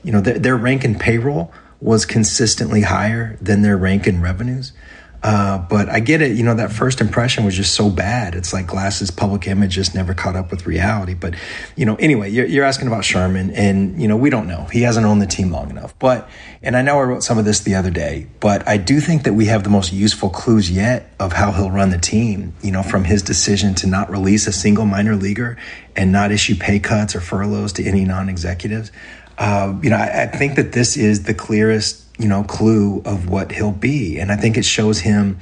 You 0.04 0.12
know, 0.12 0.20
their, 0.20 0.40
their 0.40 0.58
rank 0.58 0.84
in 0.84 0.98
payroll 0.98 1.54
was 1.80 2.08
consistently 2.08 2.82
higher 2.82 3.38
than 3.40 3.62
their 3.62 3.78
rank 3.78 4.08
in 4.08 4.20
revenues. 4.20 4.74
Uh, 5.22 5.58
but 5.58 5.90
I 5.90 6.00
get 6.00 6.22
it. 6.22 6.38
You 6.38 6.44
know, 6.44 6.56
that 6.56 6.72
first 6.72 7.02
impression 7.02 7.44
was 7.44 7.56
just 7.56 7.74
so 7.74 7.90
bad. 7.90 8.36
It's 8.36 8.54
like 8.54 8.68
Glass's 8.68 9.12
public 9.12 9.48
image 9.48 9.74
just 9.74 9.94
never 9.94 10.14
caught 10.14 10.38
up 10.38 10.50
with 10.50 10.66
reality. 10.66 11.14
But, 11.14 11.36
you 11.76 11.86
know, 11.86 11.96
anyway, 11.96 12.30
you're, 12.30 12.46
you're, 12.46 12.64
asking 12.64 12.88
about 12.88 13.04
Sherman, 13.04 13.52
and, 13.52 14.02
you 14.02 14.08
know, 14.08 14.16
we 14.16 14.30
don't 14.30 14.48
know. 14.48 14.66
He 14.72 14.84
hasn't 14.84 15.06
owned 15.06 15.22
the 15.22 15.28
team 15.28 15.52
long 15.52 15.70
enough. 15.70 15.98
But, 16.00 16.30
and 16.62 16.78
I 16.78 16.82
know 16.84 17.00
I 17.00 17.04
wrote 17.04 17.24
some 17.24 17.38
of 17.38 17.44
this 17.44 17.60
the 17.62 17.76
other 17.76 17.90
day, 17.90 18.28
but 18.40 18.66
I 18.68 18.78
do 18.78 19.02
think 19.02 19.24
that 19.24 19.34
we 19.34 19.46
have 19.46 19.64
the 19.64 19.70
most 19.70 19.92
useful 19.92 20.30
clues 20.30 20.72
yet 20.72 21.12
of 21.20 21.34
how 21.34 21.52
he'll 21.52 21.72
run 21.72 21.90
the 21.90 21.98
team, 21.98 22.54
you 22.62 22.72
know, 22.72 22.84
from 22.84 23.04
his 23.04 23.22
decision 23.22 23.76
to 23.76 23.88
not 23.88 24.10
release 24.10 24.48
a 24.48 24.54
single 24.54 24.86
minor 24.86 25.16
leaguer 25.16 25.58
and 25.96 26.14
not 26.14 26.32
issue 26.32 26.56
pay 26.56 26.80
cuts 26.80 27.16
or 27.16 27.20
furloughs 27.20 27.74
to 27.74 27.84
any 27.84 28.06
non 28.06 28.30
executives. 28.30 28.92
Uh, 29.38 29.78
you 29.82 29.90
know, 29.90 29.98
I, 29.98 30.24
I 30.24 30.28
think 30.28 30.56
that 30.56 30.72
this 30.72 30.96
is 30.96 31.24
the 31.24 31.34
clearest 31.34 32.09
you 32.20 32.28
know, 32.28 32.44
clue 32.44 33.02
of 33.06 33.30
what 33.30 33.54
he'll 33.54 33.72
be. 33.72 34.20
And 34.20 34.32
I 34.32 34.36
think 34.36 34.58
it 34.58 34.66
shows 34.66 35.00
him 35.00 35.40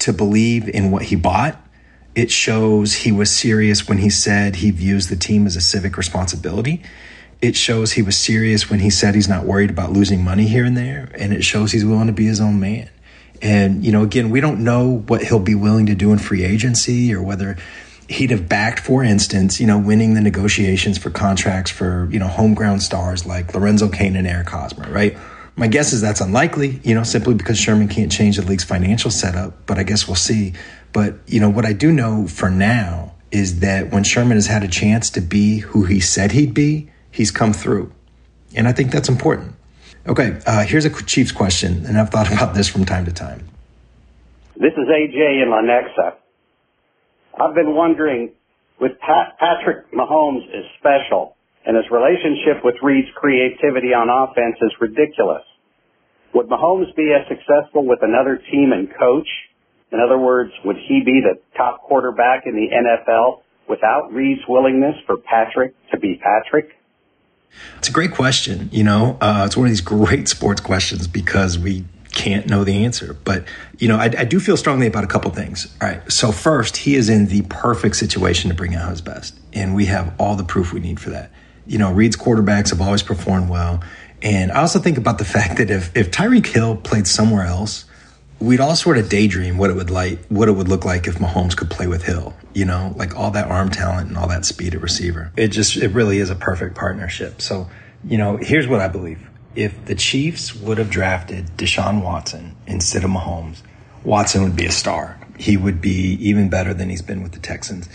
to 0.00 0.12
believe 0.12 0.68
in 0.68 0.90
what 0.90 1.02
he 1.02 1.16
bought. 1.16 1.60
It 2.14 2.30
shows 2.30 2.94
he 2.94 3.12
was 3.12 3.30
serious 3.30 3.88
when 3.88 3.98
he 3.98 4.10
said 4.10 4.56
he 4.56 4.70
views 4.70 5.08
the 5.08 5.16
team 5.16 5.46
as 5.46 5.54
a 5.54 5.60
civic 5.60 5.96
responsibility. 5.96 6.82
It 7.42 7.56
shows 7.56 7.92
he 7.92 8.02
was 8.02 8.16
serious 8.16 8.70
when 8.70 8.80
he 8.80 8.88
said 8.88 9.14
he's 9.14 9.28
not 9.28 9.44
worried 9.44 9.70
about 9.70 9.92
losing 9.92 10.24
money 10.24 10.46
here 10.46 10.64
and 10.64 10.76
there. 10.76 11.10
And 11.18 11.32
it 11.32 11.44
shows 11.44 11.72
he's 11.72 11.84
willing 11.84 12.06
to 12.06 12.12
be 12.12 12.24
his 12.24 12.40
own 12.40 12.58
man. 12.58 12.88
And, 13.42 13.84
you 13.84 13.92
know, 13.92 14.02
again, 14.02 14.30
we 14.30 14.40
don't 14.40 14.64
know 14.64 15.02
what 15.06 15.22
he'll 15.22 15.40
be 15.40 15.54
willing 15.54 15.86
to 15.86 15.94
do 15.94 16.12
in 16.12 16.18
free 16.18 16.44
agency 16.44 17.12
or 17.12 17.22
whether 17.22 17.58
he'd 18.08 18.30
have 18.30 18.48
backed, 18.48 18.80
for 18.80 19.04
instance, 19.04 19.60
you 19.60 19.66
know, 19.66 19.78
winning 19.78 20.14
the 20.14 20.20
negotiations 20.22 20.96
for 20.96 21.10
contracts 21.10 21.70
for, 21.70 22.08
you 22.10 22.18
know, 22.18 22.28
homegrown 22.28 22.80
stars 22.80 23.26
like 23.26 23.54
Lorenzo 23.54 23.88
Cain 23.88 24.16
and 24.16 24.26
Eric 24.26 24.48
Hosmer, 24.48 24.90
right? 24.90 25.18
My 25.56 25.68
guess 25.68 25.92
is 25.92 26.00
that's 26.00 26.20
unlikely, 26.20 26.80
you 26.82 26.94
know, 26.94 27.04
simply 27.04 27.34
because 27.34 27.58
Sherman 27.58 27.88
can't 27.88 28.10
change 28.10 28.36
the 28.36 28.42
league's 28.42 28.64
financial 28.64 29.10
setup, 29.10 29.66
but 29.66 29.78
I 29.78 29.84
guess 29.84 30.08
we'll 30.08 30.16
see. 30.16 30.54
But, 30.92 31.14
you 31.26 31.38
know, 31.38 31.48
what 31.48 31.64
I 31.64 31.72
do 31.72 31.92
know 31.92 32.26
for 32.26 32.50
now 32.50 33.14
is 33.30 33.60
that 33.60 33.92
when 33.92 34.02
Sherman 34.04 34.36
has 34.36 34.46
had 34.46 34.64
a 34.64 34.68
chance 34.68 35.10
to 35.10 35.20
be 35.20 35.58
who 35.58 35.84
he 35.84 36.00
said 36.00 36.32
he'd 36.32 36.54
be, 36.54 36.90
he's 37.10 37.30
come 37.30 37.52
through. 37.52 37.92
And 38.54 38.66
I 38.66 38.72
think 38.72 38.90
that's 38.90 39.08
important. 39.08 39.54
Okay, 40.06 40.38
uh, 40.46 40.64
here's 40.64 40.84
a 40.84 40.90
Chiefs 40.90 41.32
question, 41.32 41.86
and 41.86 41.98
I've 41.98 42.10
thought 42.10 42.32
about 42.32 42.54
this 42.54 42.68
from 42.68 42.84
time 42.84 43.04
to 43.06 43.12
time. 43.12 43.48
This 44.56 44.72
is 44.72 44.88
AJ 44.88 45.42
in 45.42 45.48
Lenexa. 45.48 46.14
I've 47.40 47.54
been 47.54 47.74
wondering, 47.74 48.30
with 48.80 48.98
Pat, 49.00 49.36
Patrick 49.38 49.90
Mahomes 49.92 50.46
is 50.48 50.64
special, 50.78 51.36
and 51.66 51.76
his 51.76 51.86
relationship 51.90 52.64
with 52.64 52.76
Reid's 52.82 53.08
creativity 53.14 53.94
on 53.94 54.08
offense 54.08 54.56
is 54.60 54.72
ridiculous. 54.80 55.42
Would 56.34 56.48
Mahomes 56.48 56.94
be 56.96 57.14
as 57.14 57.26
successful 57.28 57.86
with 57.86 58.00
another 58.02 58.36
team 58.50 58.72
and 58.72 58.88
coach? 58.98 59.28
In 59.92 60.00
other 60.00 60.18
words, 60.18 60.52
would 60.64 60.76
he 60.76 61.02
be 61.04 61.22
the 61.22 61.40
top 61.56 61.82
quarterback 61.82 62.46
in 62.46 62.54
the 62.54 62.68
NFL 62.68 63.42
without 63.68 64.12
Reid's 64.12 64.42
willingness 64.48 64.96
for 65.06 65.16
Patrick 65.16 65.74
to 65.90 65.98
be 65.98 66.20
Patrick? 66.22 66.70
It's 67.78 67.88
a 67.88 67.92
great 67.92 68.12
question. 68.12 68.68
You 68.72 68.84
know, 68.84 69.16
uh, 69.20 69.44
it's 69.46 69.56
one 69.56 69.66
of 69.66 69.70
these 69.70 69.80
great 69.80 70.28
sports 70.28 70.60
questions 70.60 71.06
because 71.06 71.58
we 71.58 71.84
can't 72.12 72.46
know 72.46 72.64
the 72.64 72.84
answer. 72.84 73.14
But, 73.14 73.44
you 73.78 73.88
know, 73.88 73.96
I, 73.96 74.04
I, 74.04 74.24
do 74.24 74.40
feel 74.40 74.56
strongly 74.56 74.86
about 74.86 75.04
a 75.04 75.06
couple 75.06 75.30
things. 75.30 75.72
All 75.80 75.88
right. 75.88 76.12
So, 76.12 76.32
first, 76.32 76.76
he 76.78 76.94
is 76.94 77.08
in 77.08 77.26
the 77.26 77.42
perfect 77.42 77.96
situation 77.96 78.50
to 78.50 78.56
bring 78.56 78.74
out 78.74 78.90
his 78.90 79.00
best. 79.00 79.38
And 79.52 79.74
we 79.74 79.86
have 79.86 80.14
all 80.18 80.36
the 80.36 80.44
proof 80.44 80.72
we 80.72 80.80
need 80.80 81.00
for 81.00 81.10
that. 81.10 81.30
You 81.66 81.78
know, 81.78 81.92
Reid's 81.92 82.16
quarterbacks 82.16 82.70
have 82.70 82.80
always 82.80 83.02
performed 83.02 83.48
well. 83.48 83.82
And 84.22 84.52
I 84.52 84.60
also 84.60 84.78
think 84.78 84.98
about 84.98 85.18
the 85.18 85.24
fact 85.36 85.58
that 85.58 85.70
if, 85.70 85.96
if 85.96 86.10
Tyreek 86.10 86.46
Hill 86.46 86.76
played 86.76 87.06
somewhere 87.06 87.44
else, 87.44 87.84
we'd 88.40 88.60
all 88.60 88.76
sort 88.76 88.98
of 88.98 89.08
daydream 89.08 89.58
what 89.58 89.70
it 89.70 89.74
would 89.74 89.90
like, 89.90 90.24
what 90.26 90.48
it 90.48 90.52
would 90.52 90.68
look 90.68 90.84
like 90.84 91.06
if 91.06 91.16
Mahomes 91.16 91.56
could 91.56 91.70
play 91.70 91.86
with 91.86 92.04
Hill. 92.04 92.34
You 92.54 92.64
know, 92.64 92.94
like 92.96 93.16
all 93.16 93.30
that 93.32 93.48
arm 93.48 93.70
talent 93.70 94.08
and 94.08 94.18
all 94.18 94.28
that 94.28 94.44
speed 94.44 94.74
at 94.74 94.82
receiver. 94.82 95.32
It 95.36 95.48
just, 95.48 95.76
it 95.76 95.88
really 95.88 96.18
is 96.18 96.30
a 96.30 96.36
perfect 96.36 96.74
partnership. 96.74 97.40
So, 97.40 97.68
you 98.04 98.18
know, 98.18 98.36
here's 98.36 98.68
what 98.68 98.80
I 98.80 98.88
believe. 98.88 99.28
If 99.54 99.84
the 99.84 99.94
Chiefs 99.94 100.54
would 100.54 100.78
have 100.78 100.90
drafted 100.90 101.46
Deshaun 101.56 102.02
Watson 102.02 102.56
instead 102.66 103.04
of 103.04 103.10
Mahomes, 103.10 103.62
Watson 104.04 104.42
would 104.42 104.56
be 104.56 104.66
a 104.66 104.72
star. 104.72 105.18
He 105.38 105.56
would 105.56 105.80
be 105.80 106.18
even 106.20 106.48
better 106.48 106.74
than 106.74 106.90
he's 106.90 107.02
been 107.02 107.22
with 107.22 107.32
the 107.32 107.38
Texans. 107.40 107.88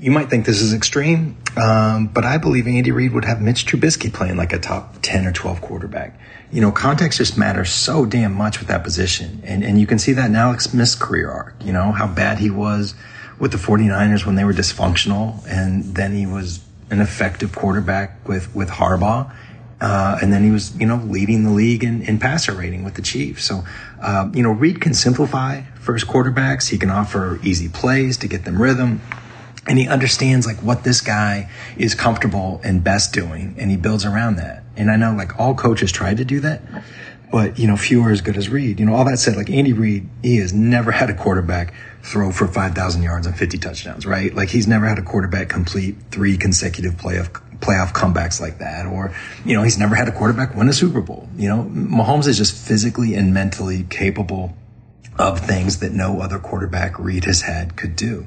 You 0.00 0.10
might 0.10 0.30
think 0.30 0.46
this 0.46 0.60
is 0.60 0.72
extreme, 0.72 1.36
um, 1.56 2.06
but 2.06 2.24
I 2.24 2.38
believe 2.38 2.66
Andy 2.68 2.92
Reid 2.92 3.12
would 3.12 3.24
have 3.24 3.40
Mitch 3.40 3.66
Trubisky 3.66 4.12
playing 4.12 4.36
like 4.36 4.52
a 4.52 4.58
top 4.58 4.96
10 5.02 5.26
or 5.26 5.32
12 5.32 5.60
quarterback 5.60 6.18
you 6.50 6.60
know, 6.60 6.72
context 6.72 7.18
just 7.18 7.36
matters 7.36 7.70
so 7.70 8.06
damn 8.06 8.34
much 8.34 8.58
with 8.58 8.68
that 8.68 8.82
position. 8.82 9.42
And, 9.44 9.62
and 9.62 9.78
you 9.78 9.86
can 9.86 9.98
see 9.98 10.12
that 10.14 10.26
in 10.26 10.36
Alex 10.36 10.64
Smith's 10.64 10.94
career 10.94 11.30
arc, 11.30 11.54
you 11.62 11.72
know, 11.72 11.92
how 11.92 12.06
bad 12.06 12.38
he 12.38 12.50
was 12.50 12.94
with 13.38 13.52
the 13.52 13.58
49ers 13.58 14.24
when 14.24 14.34
they 14.34 14.44
were 14.44 14.54
dysfunctional. 14.54 15.46
And 15.46 15.84
then 15.94 16.14
he 16.14 16.26
was 16.26 16.60
an 16.90 17.00
effective 17.00 17.54
quarterback 17.54 18.26
with, 18.26 18.54
with 18.54 18.70
Harbaugh. 18.70 19.32
Uh, 19.80 20.18
and 20.20 20.32
then 20.32 20.42
he 20.42 20.50
was, 20.50 20.74
you 20.76 20.86
know, 20.86 20.96
leading 20.96 21.44
the 21.44 21.50
league 21.50 21.84
in, 21.84 22.02
in 22.02 22.18
passer 22.18 22.52
rating 22.52 22.82
with 22.82 22.94
the 22.94 23.02
Chiefs. 23.02 23.44
So, 23.44 23.62
uh, 24.00 24.28
you 24.32 24.42
know, 24.42 24.50
Reid 24.50 24.80
can 24.80 24.94
simplify 24.94 25.62
first 25.78 26.06
quarterbacks. 26.06 26.70
He 26.70 26.78
can 26.78 26.90
offer 26.90 27.38
easy 27.44 27.68
plays 27.68 28.16
to 28.18 28.28
get 28.28 28.44
them 28.44 28.60
rhythm 28.60 29.02
and 29.68 29.78
he 29.78 29.86
understands 29.86 30.46
like 30.46 30.56
what 30.58 30.82
this 30.82 31.00
guy 31.00 31.50
is 31.76 31.94
comfortable 31.94 32.60
and 32.64 32.82
best 32.82 33.12
doing 33.12 33.54
and 33.58 33.70
he 33.70 33.76
builds 33.76 34.04
around 34.04 34.36
that. 34.36 34.64
And 34.76 34.90
i 34.90 34.96
know 34.96 35.12
like 35.12 35.38
all 35.38 35.54
coaches 35.54 35.92
try 35.92 36.14
to 36.14 36.24
do 36.24 36.40
that 36.40 36.62
but 37.30 37.58
you 37.58 37.66
know 37.66 37.76
few 37.76 38.02
are 38.02 38.10
as 38.10 38.20
good 38.20 38.36
as 38.36 38.48
reid. 38.48 38.80
You 38.80 38.86
know 38.86 38.94
all 38.94 39.04
that 39.04 39.18
said 39.18 39.36
like 39.36 39.50
andy 39.50 39.72
reid 39.72 40.08
he 40.22 40.38
has 40.38 40.52
never 40.52 40.90
had 40.90 41.10
a 41.10 41.14
quarterback 41.14 41.74
throw 42.02 42.30
for 42.32 42.46
5000 42.46 43.02
yards 43.02 43.26
and 43.26 43.36
50 43.36 43.58
touchdowns 43.58 44.06
right? 44.06 44.34
Like 44.34 44.48
he's 44.48 44.66
never 44.66 44.86
had 44.86 44.98
a 44.98 45.02
quarterback 45.02 45.48
complete 45.48 45.96
three 46.10 46.36
consecutive 46.36 46.94
playoff 46.94 47.30
playoff 47.58 47.92
comebacks 47.92 48.40
like 48.40 48.58
that 48.58 48.86
or 48.86 49.12
you 49.44 49.54
know 49.54 49.62
he's 49.62 49.78
never 49.78 49.94
had 49.94 50.08
a 50.08 50.12
quarterback 50.12 50.54
win 50.54 50.68
a 50.68 50.72
super 50.72 51.00
bowl. 51.00 51.28
You 51.36 51.48
know 51.48 51.64
mahomes 51.64 52.26
is 52.26 52.38
just 52.38 52.54
physically 52.54 53.14
and 53.14 53.34
mentally 53.34 53.84
capable 53.90 54.54
of 55.18 55.40
things 55.40 55.80
that 55.80 55.92
no 55.92 56.20
other 56.20 56.38
quarterback 56.38 56.96
reid 56.98 57.24
has 57.24 57.42
had 57.42 57.76
could 57.76 57.96
do 57.96 58.26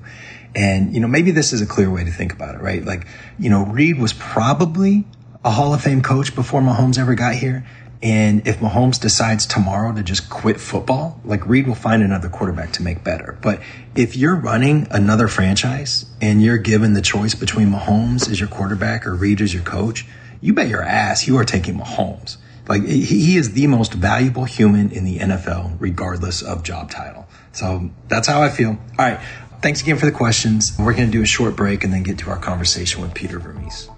and, 0.55 0.93
you 0.93 0.99
know, 0.99 1.07
maybe 1.07 1.31
this 1.31 1.53
is 1.53 1.61
a 1.61 1.65
clear 1.65 1.89
way 1.89 2.03
to 2.03 2.11
think 2.11 2.33
about 2.33 2.55
it, 2.55 2.61
right? 2.61 2.83
Like, 2.83 3.07
you 3.39 3.49
know, 3.49 3.65
Reid 3.65 3.99
was 3.99 4.13
probably 4.13 5.05
a 5.43 5.51
Hall 5.51 5.73
of 5.73 5.81
Fame 5.81 6.01
coach 6.01 6.35
before 6.35 6.61
Mahomes 6.61 6.97
ever 6.97 7.15
got 7.15 7.35
here. 7.35 7.65
And 8.03 8.47
if 8.47 8.59
Mahomes 8.59 8.99
decides 8.99 9.45
tomorrow 9.45 9.93
to 9.93 10.01
just 10.01 10.29
quit 10.29 10.59
football, 10.59 11.21
like 11.23 11.47
Reid 11.47 11.67
will 11.67 11.75
find 11.75 12.01
another 12.01 12.29
quarterback 12.29 12.71
to 12.73 12.83
make 12.83 13.03
better. 13.03 13.37
But 13.41 13.61
if 13.95 14.15
you're 14.15 14.35
running 14.35 14.87
another 14.89 15.27
franchise 15.27 16.05
and 16.19 16.41
you're 16.41 16.57
given 16.57 16.93
the 16.93 17.01
choice 17.01 17.35
between 17.35 17.69
Mahomes 17.69 18.29
as 18.29 18.39
your 18.39 18.49
quarterback 18.49 19.05
or 19.05 19.13
Reid 19.13 19.39
as 19.39 19.53
your 19.53 19.63
coach, 19.63 20.07
you 20.41 20.53
bet 20.53 20.67
your 20.67 20.81
ass 20.81 21.27
you 21.27 21.37
are 21.37 21.45
taking 21.45 21.77
Mahomes. 21.77 22.37
Like 22.67 22.83
he 22.83 23.37
is 23.37 23.53
the 23.53 23.67
most 23.67 23.93
valuable 23.93 24.45
human 24.45 24.91
in 24.91 25.03
the 25.03 25.19
NFL, 25.19 25.77
regardless 25.79 26.41
of 26.41 26.63
job 26.63 26.89
title. 26.89 27.27
So 27.51 27.91
that's 28.07 28.27
how 28.27 28.41
I 28.41 28.49
feel. 28.49 28.69
All 28.69 28.77
right. 28.97 29.19
Thanks 29.61 29.83
again 29.83 29.97
for 29.97 30.07
the 30.07 30.11
questions. 30.11 30.75
We're 30.79 30.93
going 30.93 31.05
to 31.05 31.11
do 31.11 31.21
a 31.21 31.25
short 31.25 31.55
break 31.55 31.83
and 31.83 31.93
then 31.93 32.01
get 32.01 32.17
to 32.19 32.31
our 32.31 32.39
conversation 32.39 32.99
with 32.99 33.13
Peter 33.13 33.37
Vermes. 33.37 33.89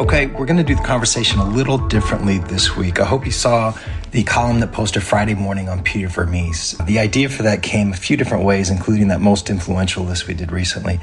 Okay, 0.00 0.26
we're 0.26 0.46
going 0.46 0.56
to 0.56 0.64
do 0.64 0.74
the 0.74 0.82
conversation 0.82 1.38
a 1.38 1.48
little 1.48 1.78
differently 1.78 2.38
this 2.38 2.76
week. 2.76 2.98
I 2.98 3.04
hope 3.04 3.26
you 3.26 3.30
saw 3.30 3.78
the 4.10 4.24
column 4.24 4.58
that 4.58 4.72
posted 4.72 5.04
Friday 5.04 5.34
morning 5.34 5.68
on 5.68 5.84
Peter 5.84 6.08
Vermes. 6.08 6.72
The 6.84 6.98
idea 6.98 7.28
for 7.28 7.44
that 7.44 7.62
came 7.62 7.92
a 7.92 7.96
few 7.96 8.16
different 8.16 8.42
ways, 8.42 8.70
including 8.70 9.06
that 9.08 9.20
most 9.20 9.50
influential 9.50 10.04
list 10.04 10.26
we 10.26 10.34
did 10.34 10.50
recently. 10.50 10.98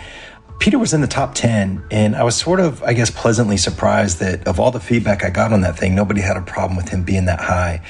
Peter 0.59 0.79
was 0.79 0.93
in 0.93 1.01
the 1.01 1.07
top 1.07 1.35
10, 1.35 1.83
and 1.91 2.15
I 2.15 2.23
was 2.23 2.35
sort 2.35 2.59
of, 2.59 2.81
I 2.81 2.93
guess, 2.93 3.11
pleasantly 3.11 3.57
surprised 3.57 4.19
that 4.19 4.47
of 4.47 4.59
all 4.59 4.71
the 4.71 4.79
feedback 4.79 5.23
I 5.23 5.29
got 5.29 5.53
on 5.53 5.61
that 5.61 5.77
thing, 5.77 5.93
nobody 5.93 6.19
had 6.19 6.35
a 6.35 6.41
problem 6.41 6.75
with 6.75 6.89
him 6.89 7.03
being 7.03 7.25
that 7.25 7.39
high. 7.39 7.81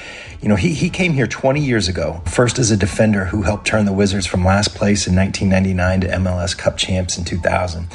You 0.42 0.48
know, 0.48 0.54
he, 0.54 0.74
he 0.74 0.90
came 0.90 1.14
here 1.14 1.26
20 1.26 1.60
years 1.60 1.88
ago, 1.88 2.22
first 2.26 2.58
as 2.58 2.70
a 2.70 2.76
defender 2.76 3.24
who 3.24 3.42
helped 3.42 3.66
turn 3.66 3.86
the 3.86 3.92
Wizards 3.92 4.26
from 4.26 4.44
last 4.44 4.74
place 4.74 5.06
in 5.06 5.16
1999 5.16 6.02
to 6.02 6.08
MLS 6.18 6.56
Cup 6.56 6.76
champs 6.76 7.16
in 7.16 7.24
2000. 7.24 7.88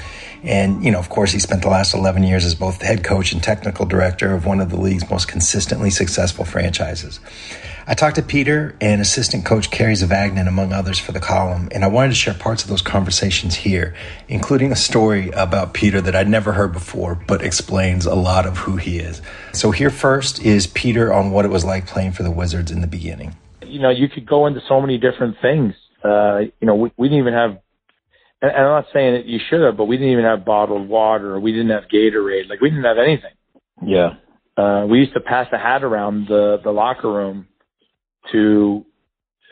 And, 0.44 0.84
you 0.84 0.92
know, 0.92 1.00
of 1.00 1.10
course, 1.10 1.32
he 1.32 1.40
spent 1.40 1.62
the 1.62 1.70
last 1.70 1.94
11 1.94 2.24
years 2.24 2.44
as 2.44 2.54
both 2.54 2.82
head 2.82 3.04
coach 3.04 3.32
and 3.32 3.42
technical 3.42 3.86
director 3.86 4.34
of 4.34 4.46
one 4.46 4.60
of 4.60 4.70
the 4.70 4.80
league's 4.80 5.10
most 5.10 5.28
consistently 5.28 5.90
successful 5.90 6.44
franchises. 6.44 7.20
I 7.86 7.96
talked 7.96 8.16
to 8.16 8.22
Peter 8.22 8.76
and 8.80 9.02
assistant 9.02 9.44
coach 9.44 9.70
Kerry 9.70 9.94
Zavagnin, 9.94 10.48
among 10.48 10.72
others, 10.72 11.00
for 11.00 11.12
the 11.12 11.20
column, 11.20 11.68
and 11.72 11.84
I 11.84 11.88
wanted 11.88 12.10
to 12.10 12.16
share 12.16 12.34
parts 12.34 12.64
of 12.64 12.70
those 12.70 12.82
conversations 12.82 13.56
here, 13.56 13.94
including 14.30 14.72
a 14.72 14.76
story 14.76 15.32
about 15.32 15.74
Peter 15.74 16.00
that 16.00 16.16
I'd 16.16 16.30
never 16.30 16.54
heard 16.54 16.72
before, 16.72 17.16
but 17.16 17.42
explains 17.42 18.06
a 18.06 18.16
lot 18.16 18.46
of 18.46 18.58
who 18.58 18.78
he 18.78 19.00
is. 19.00 19.22
So 19.52 19.72
here 19.72 19.90
first 19.90 20.42
is 20.46 20.66
Peter 20.68 21.12
on 21.12 21.32
what 21.32 21.44
it 21.44 21.52
was 21.52 21.66
like 21.66 21.86
playing 21.86 22.14
for 22.14 22.24
the 22.24 22.32
Wizards 22.32 22.72
in 22.72 22.80
the 22.80 22.88
beginning. 22.88 23.36
You 23.62 23.80
know, 23.80 23.90
you 23.90 24.08
could 24.08 24.26
go 24.26 24.46
into 24.46 24.62
so 24.68 24.80
many 24.80 24.98
different 24.98 25.38
things. 25.42 25.74
Uh, 26.06 26.44
you 26.62 26.68
know, 26.68 26.76
we, 26.76 26.92
we 26.96 27.10
didn't 27.10 27.20
even 27.20 27.34
have 27.34 27.58
and 28.44 28.52
I'm 28.52 28.84
not 28.84 28.86
saying 28.92 29.14
that 29.14 29.26
you 29.26 29.40
should 29.50 29.62
have, 29.62 29.78
but 29.78 29.86
we 29.86 29.96
didn't 29.96 30.12
even 30.12 30.26
have 30.26 30.44
bottled 30.44 30.90
water 30.90 31.36
or 31.36 31.40
we 31.40 31.54
didn't 31.54 31.70
have 31.70 31.84
Gatorade. 31.92 32.50
Like 32.50 32.60
we 32.60 32.70
didn't 32.70 32.84
have 32.84 32.98
anything. 32.98 33.32
Yeah. 33.82 34.16
Uh, 34.58 34.86
we 34.86 35.00
used 35.00 35.14
to 35.14 35.22
pass 35.22 35.48
a 35.54 35.58
hat 35.58 35.84
around 35.84 36.28
the, 36.28 36.58
the 36.62 36.72
locker 36.72 37.12
room 37.12 37.48
to 38.32 38.86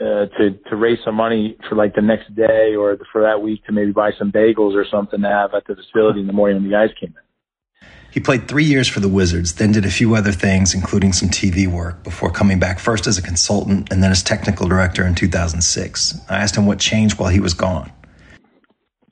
uh, 0.01 0.25
to 0.37 0.51
to 0.69 0.75
raise 0.75 0.97
some 1.05 1.15
money 1.15 1.57
for 1.69 1.75
like 1.75 1.95
the 1.95 2.01
next 2.01 2.35
day 2.35 2.75
or 2.75 2.97
for 3.11 3.21
that 3.21 3.41
week 3.41 3.63
to 3.65 3.71
maybe 3.71 3.91
buy 3.91 4.11
some 4.17 4.31
bagels 4.31 4.75
or 4.75 4.85
something 4.89 5.21
to 5.21 5.27
have 5.27 5.53
at 5.53 5.65
the 5.67 5.75
facility 5.75 6.19
in 6.19 6.27
the 6.27 6.33
morning 6.33 6.57
when 6.57 6.65
the 6.65 6.71
guys 6.71 6.89
came 6.99 7.09
in. 7.09 7.87
He 8.11 8.19
played 8.19 8.47
three 8.47 8.65
years 8.65 8.89
for 8.89 8.99
the 8.99 9.07
Wizards, 9.07 9.53
then 9.53 9.71
did 9.71 9.85
a 9.85 9.89
few 9.89 10.15
other 10.15 10.33
things, 10.33 10.73
including 10.73 11.13
some 11.13 11.29
TV 11.29 11.65
work, 11.65 12.03
before 12.03 12.29
coming 12.29 12.59
back 12.59 12.77
first 12.77 13.07
as 13.07 13.17
a 13.17 13.21
consultant 13.21 13.91
and 13.91 14.03
then 14.03 14.11
as 14.11 14.21
technical 14.21 14.67
director 14.67 15.05
in 15.05 15.15
2006. 15.15 16.19
I 16.29 16.37
asked 16.37 16.57
him 16.57 16.65
what 16.65 16.79
changed 16.79 17.17
while 17.17 17.29
he 17.29 17.39
was 17.39 17.53
gone. 17.53 17.89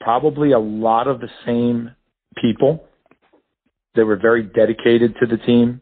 Probably 0.10 0.54
a 0.54 0.60
lot 0.60 1.08
of 1.08 1.20
the 1.20 1.30
same 1.46 1.92
people 2.42 2.84
they 3.94 4.02
were 4.02 4.16
very 4.16 4.42
dedicated 4.42 5.14
to 5.20 5.28
the 5.28 5.38
team. 5.38 5.82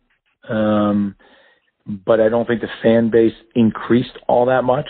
Um, 0.50 1.16
but 1.86 2.20
I 2.20 2.28
don't 2.28 2.46
think 2.46 2.60
the 2.60 2.68
fan 2.84 3.10
base 3.10 3.32
increased 3.56 4.18
all 4.28 4.48
that 4.48 4.66
much. 4.66 4.90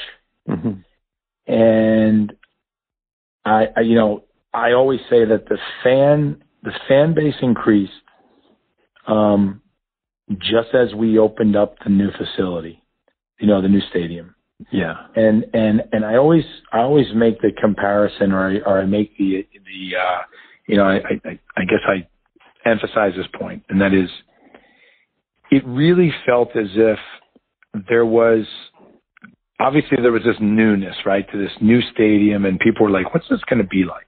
Mm-hmm. 0.50 1.54
And 1.54 2.34
I, 3.46 3.68
I, 3.78 3.82
you 3.82 3.94
know, 3.94 4.24
I 4.56 4.72
always 4.72 5.02
say 5.08 5.24
that 5.26 5.48
the 5.48 5.60
fan, 5.84 6.44
the 6.64 6.74
fan 6.88 7.14
base 7.14 7.36
increased, 7.40 7.92
um, 9.06 9.62
just 10.40 10.74
as 10.74 10.96
we 10.96 11.20
opened 11.20 11.56
up 11.56 11.76
the 11.84 11.92
new 11.92 12.10
facility, 12.18 12.82
you 13.40 13.46
know, 13.46 13.62
the 13.62 13.70
new 13.70 13.82
stadium. 13.92 14.34
Yeah. 14.72 14.96
And, 15.16 15.46
and, 15.54 15.84
and 15.92 16.06
I 16.06 16.16
always, 16.16 16.44
I 16.72 16.80
always 16.80 17.08
make 17.16 17.42
the 17.42 17.52
comparison 17.60 18.32
or 18.32 18.50
I, 18.50 18.58
or 18.60 18.82
I 18.82 18.86
make 18.86 19.18
the, 19.18 19.46
the, 19.54 19.98
uh, 19.98 20.22
you 20.68 20.78
know, 20.78 20.86
I, 20.86 20.96
I, 20.96 21.40
I 21.56 21.66
guess 21.66 21.82
I 21.88 22.08
emphasize 22.68 23.14
this 23.16 23.28
point 23.40 23.64
and 23.70 23.80
that 23.82 23.94
is 23.94 24.10
it 25.52 25.66
really 25.66 26.14
felt 26.26 26.50
as 26.56 26.68
if 26.76 27.00
there 27.88 28.06
was 28.06 28.46
obviously 29.60 29.98
there 30.02 30.12
was 30.12 30.24
this 30.24 30.36
newness, 30.40 30.96
right, 31.06 31.30
to 31.32 31.38
this 31.38 31.52
new 31.62 31.82
stadium, 31.94 32.46
and 32.46 32.60
people 32.60 32.86
were 32.86 32.92
like, 32.92 33.14
"What's 33.14 33.28
this 33.30 33.42
going 33.50 33.62
to 33.62 33.68
be 33.68 33.84
like?" 33.84 34.08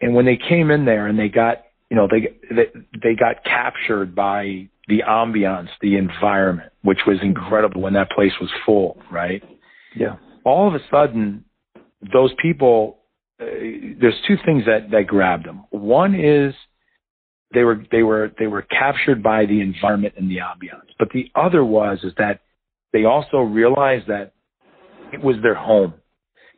And 0.00 0.14
when 0.14 0.24
they 0.24 0.36
came 0.36 0.70
in 0.70 0.84
there 0.84 1.06
and 1.06 1.18
they 1.18 1.28
got, 1.28 1.64
you 1.90 1.96
know, 1.96 2.08
they 2.10 2.28
they, 2.54 2.66
they 3.02 3.14
got 3.14 3.44
captured 3.44 4.14
by 4.14 4.68
the 4.88 5.02
ambiance, 5.06 5.68
the 5.80 5.96
environment, 5.96 6.72
which 6.82 7.00
was 7.06 7.18
incredible 7.22 7.80
when 7.80 7.92
that 7.92 8.10
place 8.10 8.32
was 8.40 8.50
full, 8.64 8.98
right? 9.12 9.42
Yeah. 9.94 10.16
All 10.44 10.66
of 10.66 10.74
a 10.74 10.80
sudden, 10.90 11.44
those 12.12 12.32
people, 12.40 12.98
uh, 13.40 13.44
there's 14.00 14.20
two 14.26 14.36
things 14.44 14.64
that 14.64 14.90
that 14.90 15.06
grabbed 15.06 15.46
them. 15.46 15.64
One 15.70 16.14
is 16.14 16.54
they 17.52 17.64
were 17.64 17.84
they 17.90 18.02
were 18.02 18.30
they 18.38 18.46
were 18.46 18.62
captured 18.62 19.22
by 19.22 19.46
the 19.46 19.60
environment 19.60 20.14
and 20.16 20.30
the 20.30 20.36
ambiance. 20.36 20.88
But 20.98 21.10
the 21.12 21.30
other 21.34 21.64
was 21.64 21.98
is 22.02 22.12
that 22.18 22.40
they 22.92 23.04
also 23.04 23.38
realized 23.38 24.06
that 24.08 24.32
it 25.12 25.22
was 25.22 25.36
their 25.42 25.54
home 25.54 25.94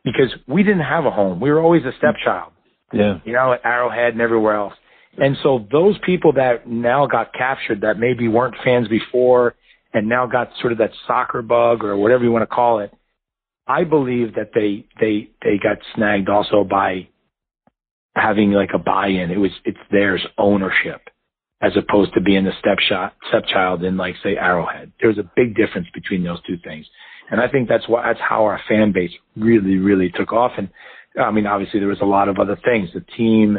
because 0.05 0.33
we 0.47 0.63
didn't 0.63 0.81
have 0.81 1.05
a 1.05 1.11
home. 1.11 1.41
We 1.41 1.51
were 1.51 1.61
always 1.61 1.83
a 1.85 1.93
stepchild. 1.99 2.53
Yeah. 2.93 3.19
You 3.25 3.33
know, 3.33 3.53
at 3.53 3.65
Arrowhead 3.65 4.13
and 4.13 4.21
everywhere 4.21 4.55
else. 4.57 4.75
And 5.19 5.37
so 5.43 5.67
those 5.71 5.97
people 6.05 6.35
that 6.35 6.69
now 6.69 7.07
got 7.07 7.33
captured 7.35 7.83
that 7.83 7.99
maybe 7.99 8.29
weren't 8.29 8.55
fans 8.65 8.89
before 8.89 9.55
and 9.93 10.09
now 10.09 10.27
got 10.27 10.51
sort 10.61 10.73
of 10.73 10.79
that 10.79 10.93
soccer 11.07 11.43
bug 11.43 11.85
or 11.85 11.97
whatever 11.97 12.25
you 12.25 12.31
want 12.31 12.43
to 12.43 12.55
call 12.55 12.79
it, 12.79 12.93
I 13.67 13.85
believe 13.85 14.35
that 14.35 14.51
they 14.55 14.87
they 15.01 15.31
they 15.43 15.59
got 15.63 15.79
snagged 15.95 16.29
also 16.29 16.65
by 16.65 17.09
having 18.15 18.53
like 18.53 18.71
a 18.75 18.79
buy-in. 18.79 19.31
It 19.31 19.39
was 19.39 19.53
it's 19.65 19.79
theirs 19.91 20.25
ownership 20.39 21.03
as 21.63 21.73
opposed 21.77 22.15
to 22.15 22.21
being 22.21 22.45
the 22.45 22.53
stepshot 22.65 23.13
stepchild 23.29 23.85
in 23.85 23.97
like 23.97 24.15
say 24.23 24.37
Arrowhead. 24.37 24.93
There's 25.01 25.19
a 25.19 25.31
big 25.37 25.57
difference 25.57 25.89
between 25.93 26.25
those 26.25 26.43
two 26.47 26.57
things. 26.65 26.87
And 27.31 27.41
I 27.41 27.49
think 27.49 27.69
that's 27.69 27.89
why 27.89 28.07
that's 28.07 28.21
how 28.21 28.45
our 28.45 28.61
fan 28.69 28.93
base 28.93 29.13
really, 29.37 29.77
really 29.77 30.11
took 30.11 30.33
off. 30.33 30.53
And 30.57 30.69
I 31.21 31.31
mean, 31.31 31.47
obviously 31.47 31.79
there 31.81 31.89
was 31.89 32.01
a 32.01 32.07
lot 32.07 32.29
of 32.29 32.39
other 32.39 32.59
things. 32.65 32.91
The 32.93 33.05
team, 33.17 33.59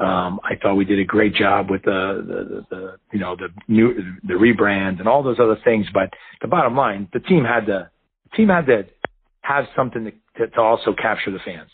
um, 0.00 0.40
I 0.44 0.54
thought 0.60 0.74
we 0.74 0.84
did 0.84 1.00
a 1.00 1.04
great 1.04 1.34
job 1.34 1.70
with 1.70 1.82
the, 1.82 2.64
the, 2.70 2.76
the, 2.76 2.96
you 3.12 3.18
know, 3.18 3.36
the 3.36 3.48
new, 3.66 3.94
the 4.22 4.34
rebrand 4.34 5.00
and 5.00 5.08
all 5.08 5.22
those 5.22 5.40
other 5.40 5.58
things. 5.64 5.86
But 5.92 6.10
the 6.40 6.48
bottom 6.48 6.76
line, 6.76 7.08
the 7.12 7.20
team 7.20 7.44
had 7.44 7.66
to, 7.66 7.90
the 8.30 8.36
team 8.36 8.48
had 8.48 8.66
to 8.66 8.86
have 9.40 9.64
something 9.76 10.04
to, 10.04 10.12
to, 10.38 10.52
to 10.52 10.60
also 10.60 10.94
capture 10.94 11.32
the 11.32 11.40
fans. 11.44 11.70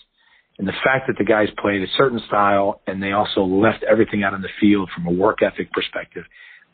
And 0.58 0.66
the 0.66 0.72
fact 0.84 1.08
that 1.08 1.18
the 1.18 1.24
guys 1.24 1.48
played 1.58 1.82
a 1.82 1.86
certain 1.98 2.20
style 2.26 2.80
and 2.86 3.02
they 3.02 3.12
also 3.12 3.42
left 3.42 3.82
everything 3.82 4.22
out 4.22 4.34
on 4.34 4.40
the 4.40 4.48
field 4.60 4.88
from 4.94 5.06
a 5.06 5.12
work 5.12 5.42
ethic 5.42 5.72
perspective, 5.72 6.24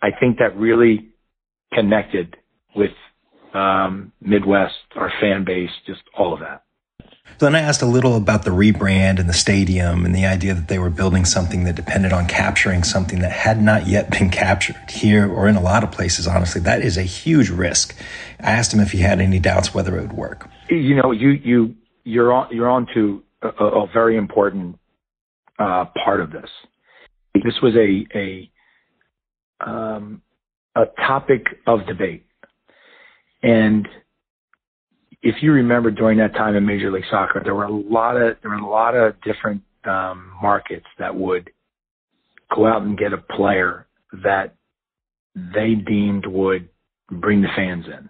I 0.02 0.10
think 0.18 0.38
that 0.38 0.56
really 0.56 1.08
connected 1.72 2.36
with 2.76 2.90
um, 3.54 4.12
Midwest, 4.20 4.74
our 4.94 5.10
fan 5.20 5.44
base, 5.44 5.70
just 5.86 6.02
all 6.16 6.34
of 6.34 6.40
that. 6.40 6.64
So 7.40 7.46
then 7.46 7.54
I 7.54 7.60
asked 7.60 7.80
a 7.80 7.86
little 7.86 8.16
about 8.16 8.44
the 8.44 8.50
rebrand 8.50 9.18
and 9.18 9.26
the 9.26 9.32
stadium 9.32 10.04
and 10.04 10.14
the 10.14 10.26
idea 10.26 10.52
that 10.52 10.68
they 10.68 10.78
were 10.78 10.90
building 10.90 11.24
something 11.24 11.64
that 11.64 11.74
depended 11.74 12.12
on 12.12 12.26
capturing 12.26 12.82
something 12.84 13.20
that 13.20 13.32
had 13.32 13.62
not 13.62 13.86
yet 13.86 14.10
been 14.10 14.28
captured 14.28 14.76
here 14.90 15.26
or 15.26 15.48
in 15.48 15.56
a 15.56 15.62
lot 15.62 15.82
of 15.82 15.90
places. 15.90 16.26
Honestly, 16.26 16.60
that 16.60 16.82
is 16.82 16.98
a 16.98 17.02
huge 17.02 17.48
risk. 17.48 17.96
I 18.40 18.50
asked 18.50 18.74
him 18.74 18.80
if 18.80 18.92
he 18.92 18.98
had 18.98 19.20
any 19.20 19.38
doubts 19.38 19.72
whether 19.72 19.96
it 19.96 20.02
would 20.02 20.12
work. 20.12 20.50
You 20.68 20.96
know, 20.96 21.12
you 21.12 21.30
you 21.30 21.76
you're 22.04 22.30
on 22.30 22.48
you're 22.54 22.68
on 22.68 22.86
to 22.92 23.22
a, 23.40 23.48
a 23.48 23.86
very 23.86 24.18
important 24.18 24.78
uh, 25.58 25.86
part 26.04 26.20
of 26.20 26.32
this. 26.32 26.50
This 27.34 27.54
was 27.62 27.74
a 27.74 28.06
a 28.14 28.50
um, 29.66 30.20
a 30.76 30.84
topic 31.06 31.46
of 31.66 31.86
debate, 31.86 32.26
and 33.42 33.88
if 35.22 35.36
you 35.42 35.52
remember 35.52 35.90
during 35.90 36.18
that 36.18 36.32
time 36.34 36.56
in 36.56 36.64
Major 36.64 36.90
League 36.90 37.04
Soccer, 37.10 37.40
there 37.44 37.54
were 37.54 37.64
a 37.64 37.72
lot 37.72 38.16
of 38.16 38.36
there 38.42 38.50
were 38.50 38.56
a 38.56 38.68
lot 38.68 38.94
of 38.94 39.14
different 39.22 39.62
um, 39.84 40.32
markets 40.42 40.86
that 40.98 41.14
would 41.14 41.50
go 42.54 42.66
out 42.66 42.82
and 42.82 42.98
get 42.98 43.12
a 43.12 43.18
player 43.18 43.86
that 44.24 44.54
they 45.34 45.74
deemed 45.74 46.26
would 46.26 46.68
bring 47.10 47.42
the 47.42 47.48
fans 47.54 47.84
in. 47.86 48.08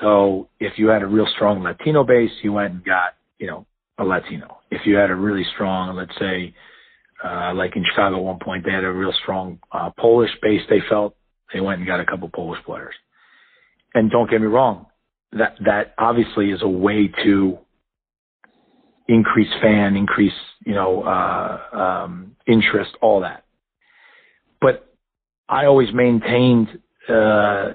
So 0.00 0.48
if 0.60 0.74
you 0.76 0.88
had 0.88 1.02
a 1.02 1.06
real 1.06 1.26
strong 1.34 1.62
Latino 1.62 2.04
base, 2.04 2.30
you 2.42 2.52
went 2.52 2.74
and 2.74 2.84
got 2.84 3.14
you 3.38 3.48
know 3.48 3.66
a 3.98 4.04
Latino. 4.04 4.58
If 4.70 4.82
you 4.86 4.96
had 4.96 5.10
a 5.10 5.16
really 5.16 5.44
strong, 5.54 5.96
let's 5.96 6.16
say, 6.18 6.54
uh, 7.24 7.52
like 7.54 7.74
in 7.74 7.84
Chicago 7.90 8.16
at 8.16 8.22
one 8.22 8.38
point, 8.38 8.64
they 8.64 8.72
had 8.72 8.84
a 8.84 8.92
real 8.92 9.12
strong 9.22 9.58
uh, 9.72 9.90
Polish 9.98 10.30
base. 10.40 10.62
They 10.70 10.80
felt 10.88 11.16
they 11.52 11.60
went 11.60 11.78
and 11.78 11.88
got 11.88 11.98
a 11.98 12.06
couple 12.06 12.30
Polish 12.32 12.62
players. 12.64 12.94
And 13.94 14.10
don't 14.10 14.30
get 14.30 14.40
me 14.40 14.46
wrong, 14.46 14.86
that 15.32 15.56
that 15.64 15.94
obviously 15.98 16.50
is 16.50 16.62
a 16.62 16.68
way 16.68 17.08
to 17.24 17.58
increase 19.08 19.52
fan, 19.60 19.96
increase 19.96 20.32
you 20.64 20.74
know 20.74 21.02
uh, 21.02 21.76
um, 21.76 22.36
interest, 22.46 22.90
all 23.00 23.20
that. 23.20 23.44
But 24.60 24.86
I 25.48 25.66
always 25.66 25.92
maintained 25.92 26.68
uh, 27.08 27.72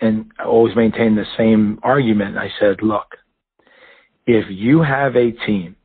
and 0.00 0.30
always 0.44 0.76
maintained 0.76 1.18
the 1.18 1.26
same 1.36 1.80
argument. 1.82 2.36
I 2.38 2.50
said, 2.60 2.82
look, 2.82 3.16
if 4.26 4.46
you 4.48 4.82
have 4.82 5.16
a 5.16 5.32
team 5.32 5.76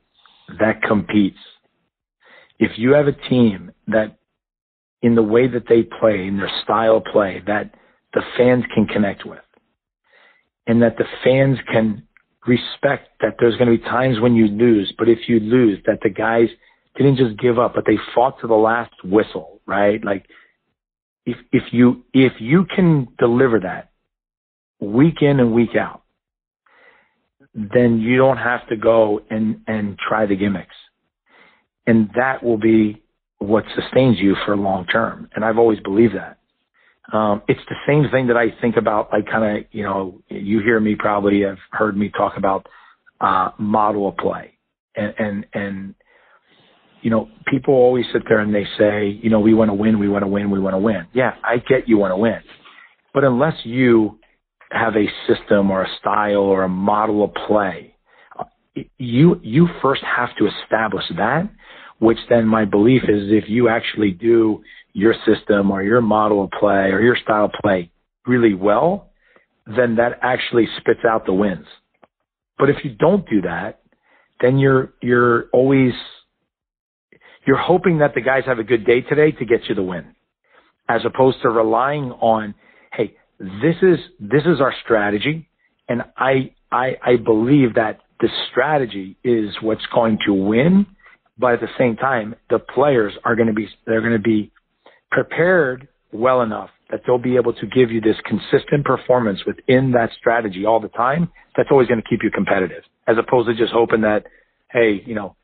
that 0.59 0.81
competes, 0.83 1.39
if 2.59 2.71
you 2.77 2.91
have 2.91 3.07
a 3.07 3.29
team 3.29 3.71
that 3.87 4.17
in 5.01 5.15
the 5.15 5.23
way 5.23 5.47
that 5.47 5.67
they 5.67 5.83
play, 5.83 6.27
in 6.27 6.37
their 6.37 6.51
style 6.63 7.01
play, 7.01 7.41
that 7.47 7.73
the 8.13 8.21
fans 8.37 8.63
can 8.73 8.85
connect 8.85 9.25
with, 9.25 9.39
and 10.67 10.81
that 10.81 10.97
the 10.97 11.05
fans 11.23 11.57
can 11.71 12.03
respect 12.47 13.09
that 13.21 13.35
there's 13.39 13.55
going 13.57 13.71
to 13.71 13.77
be 13.77 13.83
times 13.83 14.19
when 14.19 14.35
you 14.35 14.47
lose, 14.47 14.93
but 14.97 15.09
if 15.09 15.27
you 15.27 15.39
lose, 15.39 15.79
that 15.85 15.99
the 16.01 16.09
guys 16.09 16.49
didn't 16.95 17.17
just 17.17 17.37
give 17.39 17.57
up, 17.57 17.73
but 17.73 17.85
they 17.85 17.97
fought 18.13 18.39
to 18.41 18.47
the 18.47 18.53
last 18.53 18.93
whistle, 19.03 19.61
right? 19.65 20.03
Like 20.03 20.25
if 21.25 21.37
if 21.51 21.63
you 21.71 22.03
if 22.13 22.33
you 22.39 22.65
can 22.65 23.07
deliver 23.17 23.59
that 23.61 23.91
week 24.79 25.21
in 25.21 25.39
and 25.39 25.53
week 25.53 25.75
out, 25.75 26.03
then 27.53 27.99
you 27.99 28.17
don't 28.17 28.37
have 28.37 28.67
to 28.69 28.75
go 28.75 29.21
and 29.29 29.61
and 29.67 29.97
try 29.97 30.25
the 30.25 30.35
gimmicks, 30.35 30.75
and 31.87 32.09
that 32.15 32.43
will 32.43 32.57
be 32.57 33.01
what 33.39 33.63
sustains 33.75 34.17
you 34.19 34.35
for 34.45 34.55
long 34.55 34.85
term. 34.85 35.29
And 35.35 35.43
I've 35.43 35.57
always 35.57 35.79
believed 35.79 36.15
that. 36.15 36.37
Um, 37.11 37.41
it's 37.47 37.59
the 37.67 37.75
same 37.85 38.09
thing 38.11 38.27
that 38.27 38.37
I 38.37 38.47
think 38.61 38.77
about, 38.77 39.11
like 39.11 39.25
kind 39.27 39.57
of, 39.57 39.65
you 39.71 39.83
know, 39.83 40.21
you 40.29 40.61
hear 40.61 40.79
me 40.79 40.95
probably 40.95 41.41
have 41.41 41.57
heard 41.71 41.97
me 41.97 42.09
talk 42.09 42.37
about, 42.37 42.67
uh, 43.19 43.51
model 43.57 44.07
of 44.09 44.17
play 44.17 44.57
and, 44.95 45.13
and, 45.17 45.45
and, 45.53 45.95
you 47.01 47.09
know, 47.09 47.27
people 47.47 47.73
always 47.73 48.05
sit 48.13 48.23
there 48.29 48.39
and 48.39 48.55
they 48.55 48.65
say, 48.77 49.19
you 49.21 49.29
know, 49.29 49.41
we 49.41 49.53
want 49.53 49.69
to 49.69 49.73
win, 49.73 49.99
we 49.99 50.07
want 50.07 50.23
to 50.23 50.27
win, 50.27 50.49
we 50.49 50.59
want 50.59 50.73
to 50.73 50.79
win. 50.79 51.05
Yeah, 51.13 51.35
I 51.43 51.57
get 51.57 51.87
you 51.87 51.97
want 51.97 52.11
to 52.11 52.17
win. 52.17 52.39
But 53.13 53.25
unless 53.25 53.55
you 53.65 54.19
have 54.71 54.95
a 54.95 55.05
system 55.27 55.69
or 55.69 55.83
a 55.83 55.89
style 55.99 56.37
or 56.37 56.63
a 56.63 56.69
model 56.69 57.23
of 57.25 57.33
play, 57.45 57.95
you, 58.97 59.39
you 59.43 59.67
first 59.81 60.01
have 60.03 60.29
to 60.37 60.47
establish 60.47 61.03
that, 61.17 61.49
which 61.99 62.17
then 62.29 62.47
my 62.47 62.63
belief 62.65 63.03
is 63.03 63.31
if 63.31 63.49
you 63.49 63.67
actually 63.67 64.11
do 64.11 64.63
your 64.93 65.15
system 65.25 65.71
or 65.71 65.83
your 65.83 66.01
model 66.01 66.43
of 66.43 66.51
play 66.51 66.91
or 66.91 67.01
your 67.01 67.17
style 67.17 67.45
of 67.45 67.51
play 67.61 67.91
really 68.25 68.53
well, 68.53 69.09
then 69.65 69.95
that 69.95 70.19
actually 70.21 70.67
spits 70.77 71.01
out 71.07 71.25
the 71.25 71.33
wins. 71.33 71.65
But 72.57 72.69
if 72.69 72.77
you 72.83 72.95
don't 72.95 73.27
do 73.29 73.41
that, 73.41 73.81
then 74.39 74.57
you're, 74.59 74.93
you're 75.01 75.45
always, 75.51 75.93
you're 77.45 77.57
hoping 77.57 77.99
that 77.99 78.13
the 78.13 78.21
guys 78.21 78.43
have 78.45 78.59
a 78.59 78.63
good 78.63 78.85
day 78.85 79.01
today 79.01 79.31
to 79.31 79.45
get 79.45 79.67
you 79.67 79.75
the 79.75 79.83
win 79.83 80.15
as 80.87 81.01
opposed 81.05 81.41
to 81.41 81.49
relying 81.49 82.11
on, 82.11 82.53
Hey, 82.91 83.15
this 83.39 83.75
is, 83.81 83.99
this 84.19 84.43
is 84.45 84.61
our 84.61 84.73
strategy. 84.83 85.49
And 85.89 86.03
I, 86.17 86.53
I, 86.71 86.97
I 87.03 87.15
believe 87.17 87.75
that 87.75 87.99
the 88.19 88.29
strategy 88.51 89.17
is 89.23 89.49
what's 89.61 89.85
going 89.93 90.19
to 90.27 90.33
win. 90.33 90.85
But 91.37 91.53
at 91.53 91.61
the 91.61 91.67
same 91.77 91.95
time, 91.95 92.35
the 92.49 92.59
players 92.59 93.13
are 93.25 93.35
going 93.35 93.47
to 93.47 93.53
be, 93.53 93.67
they're 93.87 94.01
going 94.01 94.13
to 94.13 94.19
be 94.19 94.51
prepared 95.13 95.87
well 96.11 96.41
enough 96.41 96.69
that 96.89 97.01
they'll 97.05 97.17
be 97.17 97.37
able 97.37 97.53
to 97.53 97.65
give 97.67 97.91
you 97.91 98.01
this 98.01 98.17
consistent 98.25 98.85
performance 98.85 99.39
within 99.45 99.91
that 99.91 100.09
strategy 100.19 100.65
all 100.65 100.79
the 100.79 100.89
time, 100.89 101.31
that's 101.55 101.69
always 101.71 101.87
going 101.87 102.01
to 102.01 102.07
keep 102.07 102.19
you 102.23 102.29
competitive 102.29 102.83
as 103.07 103.15
opposed 103.17 103.47
to 103.47 103.55
just 103.55 103.71
hoping 103.73 104.01
that, 104.01 104.25
hey, 104.71 105.01
you 105.05 105.15
know, 105.15 105.35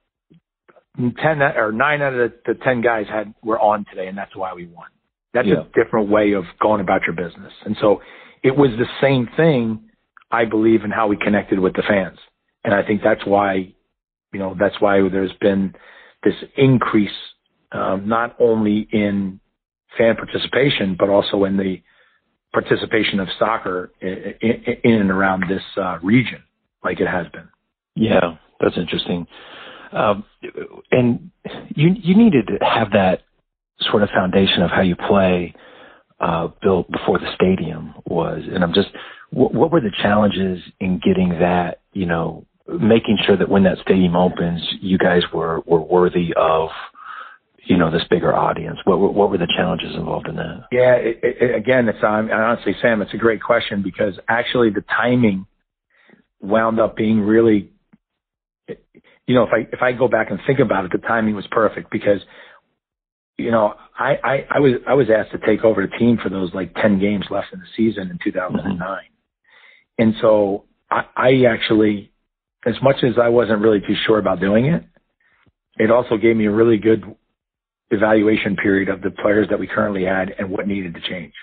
10 0.98 1.14
or 1.42 1.72
nine 1.72 2.02
out 2.02 2.14
of 2.14 2.32
the, 2.46 2.54
the 2.54 2.60
10 2.64 2.82
guys 2.82 3.06
had, 3.10 3.34
were 3.44 3.60
on 3.60 3.86
today 3.90 4.08
and 4.08 4.18
that's 4.18 4.36
why 4.36 4.54
we 4.54 4.66
won. 4.68 4.88
That's 5.34 5.48
yeah. 5.48 5.62
a 5.62 5.84
different 5.84 6.10
way 6.10 6.34
of 6.34 6.44
going 6.60 6.82
about 6.82 7.02
your 7.04 7.16
business. 7.16 7.54
And 7.66 7.78
so 7.80 8.02
it 8.44 8.56
was 8.56 8.72
the 8.78 8.88
same 9.02 9.30
thing, 9.38 9.90
I 10.32 10.46
believe, 10.46 10.84
in 10.84 10.92
how 10.92 11.08
we 11.08 11.18
connected 11.18 11.60
with 11.60 11.74
the 11.74 11.84
fans. 11.88 12.18
And 12.64 12.74
I 12.74 12.84
think 12.86 13.02
that's 13.04 13.26
why, 13.26 13.74
you 14.34 14.40
know, 14.40 14.56
that's 14.60 14.80
why 14.80 15.00
there's 15.10 15.34
been 15.40 15.74
this 16.24 16.34
increase, 16.58 17.10
um, 17.72 18.08
not 18.08 18.36
only 18.40 18.88
in 18.92 19.40
fan 19.97 20.15
participation, 20.15 20.95
but 20.97 21.10
also 21.10 21.43
in 21.43 21.58
the 21.58 21.82
participation 22.54 23.19
of 23.19 23.28
soccer 23.38 23.91
in, 24.02 24.36
in, 24.84 24.93
and 24.93 25.12
around 25.12 25.43
this 25.49 25.62
uh, 25.78 25.99
region, 26.02 26.41
like 26.84 26.99
it 26.99 27.08
has 27.08 27.28
been. 27.32 27.47
Yeah, 27.95 28.38
that's 28.60 28.78
interesting. 28.78 29.28
Um, 29.91 30.23
and 30.91 31.32
you 31.75 31.95
you 31.95 32.15
needed 32.15 32.47
to 32.47 32.65
have 32.65 32.91
that 32.91 33.23
sort 33.91 34.04
of 34.04 34.10
foundation 34.10 34.62
of 34.62 34.69
how 34.69 34.82
you 34.82 34.95
play 34.95 35.54
uh, 36.19 36.49
built 36.62 36.89
before 36.91 37.17
the 37.17 37.32
stadium 37.34 37.95
was. 38.06 38.43
And 38.54 38.63
I'm 38.63 38.73
just, 38.73 38.89
what, 39.32 39.54
what 39.54 39.71
were 39.71 39.82
the 39.82 39.91
challenges 40.02 40.62
in 40.80 40.99
getting 41.04 41.30
that? 41.39 41.82
You 41.93 42.06
know, 42.06 42.45
making 42.67 43.17
sure 43.25 43.38
that 43.38 43.49
when 43.49 43.63
that 43.63 43.78
stadium 43.80 44.15
opens, 44.15 44.62
you 44.82 44.97
guys 44.97 45.23
were 45.34 45.62
were 45.65 45.82
worthy 45.82 46.34
of 46.36 46.69
you 47.70 47.78
know 47.78 47.92
this 47.92 48.04
bigger 48.10 48.36
audience? 48.36 48.80
What 48.84 49.00
were, 49.00 49.12
what 49.12 49.30
were 49.30 49.38
the 49.38 49.48
challenges 49.56 49.96
involved 49.96 50.28
in 50.28 50.36
that? 50.38 50.64
Yeah, 50.72 50.96
it, 50.96 51.20
it, 51.22 51.56
again, 51.56 51.88
it's 51.88 52.04
um, 52.04 52.30
honestly, 52.32 52.74
Sam, 52.82 53.02
it's 53.04 53.14
a 53.14 53.18
great 53.18 53.44
question 53.44 53.84
because 53.84 54.16
actually 54.28 54.72
the 54.72 54.82
timing 54.82 55.46
wound 56.42 56.80
up 56.80 56.98
being 56.98 57.22
really, 57.22 57.70
you 58.68 59.36
know, 59.36 59.44
if 59.44 59.50
I 59.54 59.68
if 59.72 59.84
I 59.84 59.92
go 59.92 60.08
back 60.08 60.32
and 60.32 60.40
think 60.48 60.60
about 60.60 60.86
it, 60.86 60.92
the 60.92 60.98
timing 60.98 61.36
was 61.36 61.46
perfect 61.52 61.92
because, 61.92 62.20
you 63.38 63.52
know, 63.52 63.76
I 63.98 64.16
I, 64.24 64.48
I 64.56 64.60
was 64.60 64.74
I 64.88 64.96
was 64.96 65.08
asked 65.16 65.32
to 65.40 65.46
take 65.46 65.64
over 65.64 65.86
the 65.86 65.96
team 65.96 66.18
for 66.22 66.30
those 66.30 66.52
like 66.56 66.74
ten 66.74 67.00
games 67.00 67.26
left 67.30 67.54
in 67.54 67.60
the 67.60 67.68
season 67.78 68.10
in 68.10 68.18
2009, 68.24 68.80
mm-hmm. 68.80 68.92
and 70.00 70.16
so 70.22 70.66
I, 70.90 71.04
I 71.16 71.44
actually, 71.48 72.12
as 72.66 72.76
much 72.82 73.04
as 73.04 73.20
I 73.22 73.30
wasn't 73.30 73.62
really 73.62 73.80
too 73.80 73.96
sure 74.08 74.18
about 74.18 74.40
doing 74.40 74.66
it, 74.66 74.84
it 75.78 75.92
also 75.92 76.18
gave 76.18 76.36
me 76.36 76.48
a 76.48 76.52
really 76.52 76.78
good 76.78 77.04
evaluation 77.91 78.56
period 78.56 78.89
of 78.89 79.02
the 79.02 79.12
players 79.12 79.47
that 79.49 79.60
we 79.60 79.67
currently 79.67 80.06
had 80.06 80.34
and 80.38 80.49
what 80.49 80.67
needed 80.67 80.93
to 80.93 81.02
change. 81.02 81.34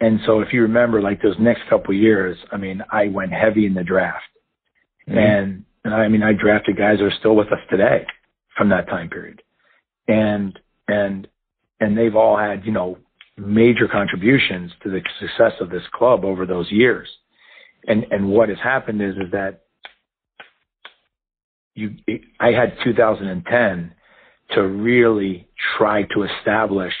And 0.00 0.20
so 0.26 0.40
if 0.40 0.52
you 0.52 0.62
remember, 0.62 1.00
like 1.00 1.22
those 1.22 1.36
next 1.38 1.62
couple 1.70 1.94
of 1.94 2.00
years, 2.00 2.36
I 2.50 2.56
mean, 2.56 2.82
I 2.90 3.08
went 3.08 3.32
heavy 3.32 3.66
in 3.66 3.74
the 3.74 3.84
draft. 3.84 4.24
Mm-hmm. 5.08 5.18
And, 5.18 5.64
and 5.84 5.94
I 5.94 6.08
mean, 6.08 6.22
I 6.22 6.32
drafted 6.32 6.76
guys 6.76 6.98
that 6.98 7.04
are 7.04 7.12
still 7.18 7.36
with 7.36 7.48
us 7.48 7.60
today 7.70 8.04
from 8.56 8.68
that 8.70 8.88
time 8.88 9.08
period. 9.08 9.42
And, 10.08 10.58
and, 10.88 11.28
and 11.80 11.96
they've 11.96 12.16
all 12.16 12.36
had, 12.36 12.66
you 12.66 12.72
know, 12.72 12.98
major 13.36 13.88
contributions 13.88 14.72
to 14.82 14.90
the 14.90 15.00
success 15.20 15.52
of 15.60 15.70
this 15.70 15.82
club 15.94 16.24
over 16.24 16.46
those 16.46 16.70
years. 16.70 17.08
And, 17.86 18.04
and 18.10 18.28
what 18.28 18.48
has 18.48 18.58
happened 18.62 19.02
is, 19.02 19.14
is 19.14 19.30
that 19.32 19.62
you, 21.74 21.96
I 22.38 22.48
had 22.48 22.76
2010 22.84 23.94
to 24.54 24.62
really 24.62 25.48
try 25.76 26.02
to 26.02 26.24
establish 26.24 26.92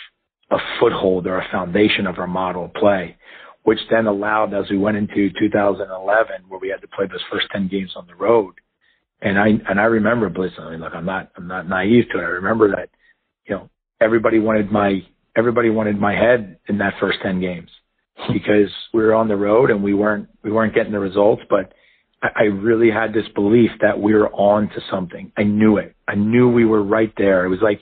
a 0.50 0.58
foothold 0.78 1.26
or 1.26 1.38
a 1.38 1.48
foundation 1.50 2.06
of 2.06 2.18
our 2.18 2.26
model 2.26 2.70
play, 2.76 3.16
which 3.62 3.78
then 3.90 4.06
allowed 4.06 4.54
as 4.54 4.68
we 4.70 4.78
went 4.78 4.96
into 4.96 5.30
2011 5.38 6.42
where 6.48 6.60
we 6.60 6.68
had 6.68 6.80
to 6.80 6.88
play 6.88 7.06
those 7.06 7.22
first 7.30 7.46
10 7.52 7.68
games 7.68 7.92
on 7.96 8.06
the 8.06 8.14
road. 8.14 8.54
And 9.20 9.38
I, 9.38 9.48
and 9.68 9.80
I 9.80 9.84
remember 9.84 10.28
Blitz, 10.28 10.54
I 10.58 10.70
mean, 10.70 10.80
look, 10.80 10.94
I'm 10.94 11.06
not, 11.06 11.30
I'm 11.36 11.46
not 11.46 11.68
naive 11.68 12.04
to 12.12 12.18
it. 12.18 12.22
I 12.22 12.26
remember 12.26 12.70
that, 12.70 12.90
you 13.46 13.54
know, 13.54 13.70
everybody 14.00 14.38
wanted 14.38 14.70
my, 14.70 15.00
everybody 15.36 15.70
wanted 15.70 15.98
my 15.98 16.12
head 16.12 16.58
in 16.68 16.78
that 16.78 16.94
first 17.00 17.18
10 17.22 17.40
games 17.40 17.70
because 18.32 18.70
we 18.92 19.02
were 19.02 19.14
on 19.14 19.28
the 19.28 19.36
road 19.36 19.70
and 19.70 19.82
we 19.82 19.94
weren't, 19.94 20.28
we 20.42 20.50
weren't 20.50 20.74
getting 20.74 20.92
the 20.92 20.98
results, 20.98 21.42
but 21.48 21.72
I 22.22 22.44
really 22.44 22.90
had 22.90 23.12
this 23.12 23.26
belief 23.34 23.70
that 23.80 24.00
we 24.00 24.14
were 24.14 24.30
on 24.32 24.68
to 24.68 24.80
something. 24.90 25.32
I 25.36 25.42
knew 25.42 25.78
it. 25.78 25.96
I 26.06 26.14
knew 26.14 26.48
we 26.48 26.64
were 26.64 26.82
right 26.82 27.12
there. 27.16 27.44
It 27.44 27.48
was 27.48 27.58
like, 27.60 27.80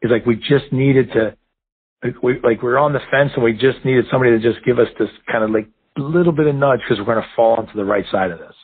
it's 0.00 0.12
like 0.12 0.24
we 0.24 0.36
just 0.36 0.72
needed 0.72 1.10
to, 1.12 1.36
we, 2.22 2.34
like 2.40 2.62
we 2.62 2.68
were 2.68 2.78
on 2.78 2.92
the 2.92 3.00
fence 3.10 3.32
and 3.34 3.42
we 3.42 3.52
just 3.52 3.84
needed 3.84 4.04
somebody 4.10 4.30
to 4.30 4.38
just 4.38 4.64
give 4.64 4.78
us 4.78 4.86
this 4.98 5.08
kind 5.30 5.42
of 5.42 5.50
like 5.50 5.68
little 5.96 6.32
bit 6.32 6.46
of 6.46 6.54
nudge 6.54 6.80
because 6.80 6.98
we're 6.98 7.12
going 7.12 7.22
to 7.22 7.34
fall 7.34 7.56
onto 7.56 7.74
the 7.74 7.84
right 7.84 8.04
side 8.12 8.30
of 8.30 8.38
this. 8.38 8.54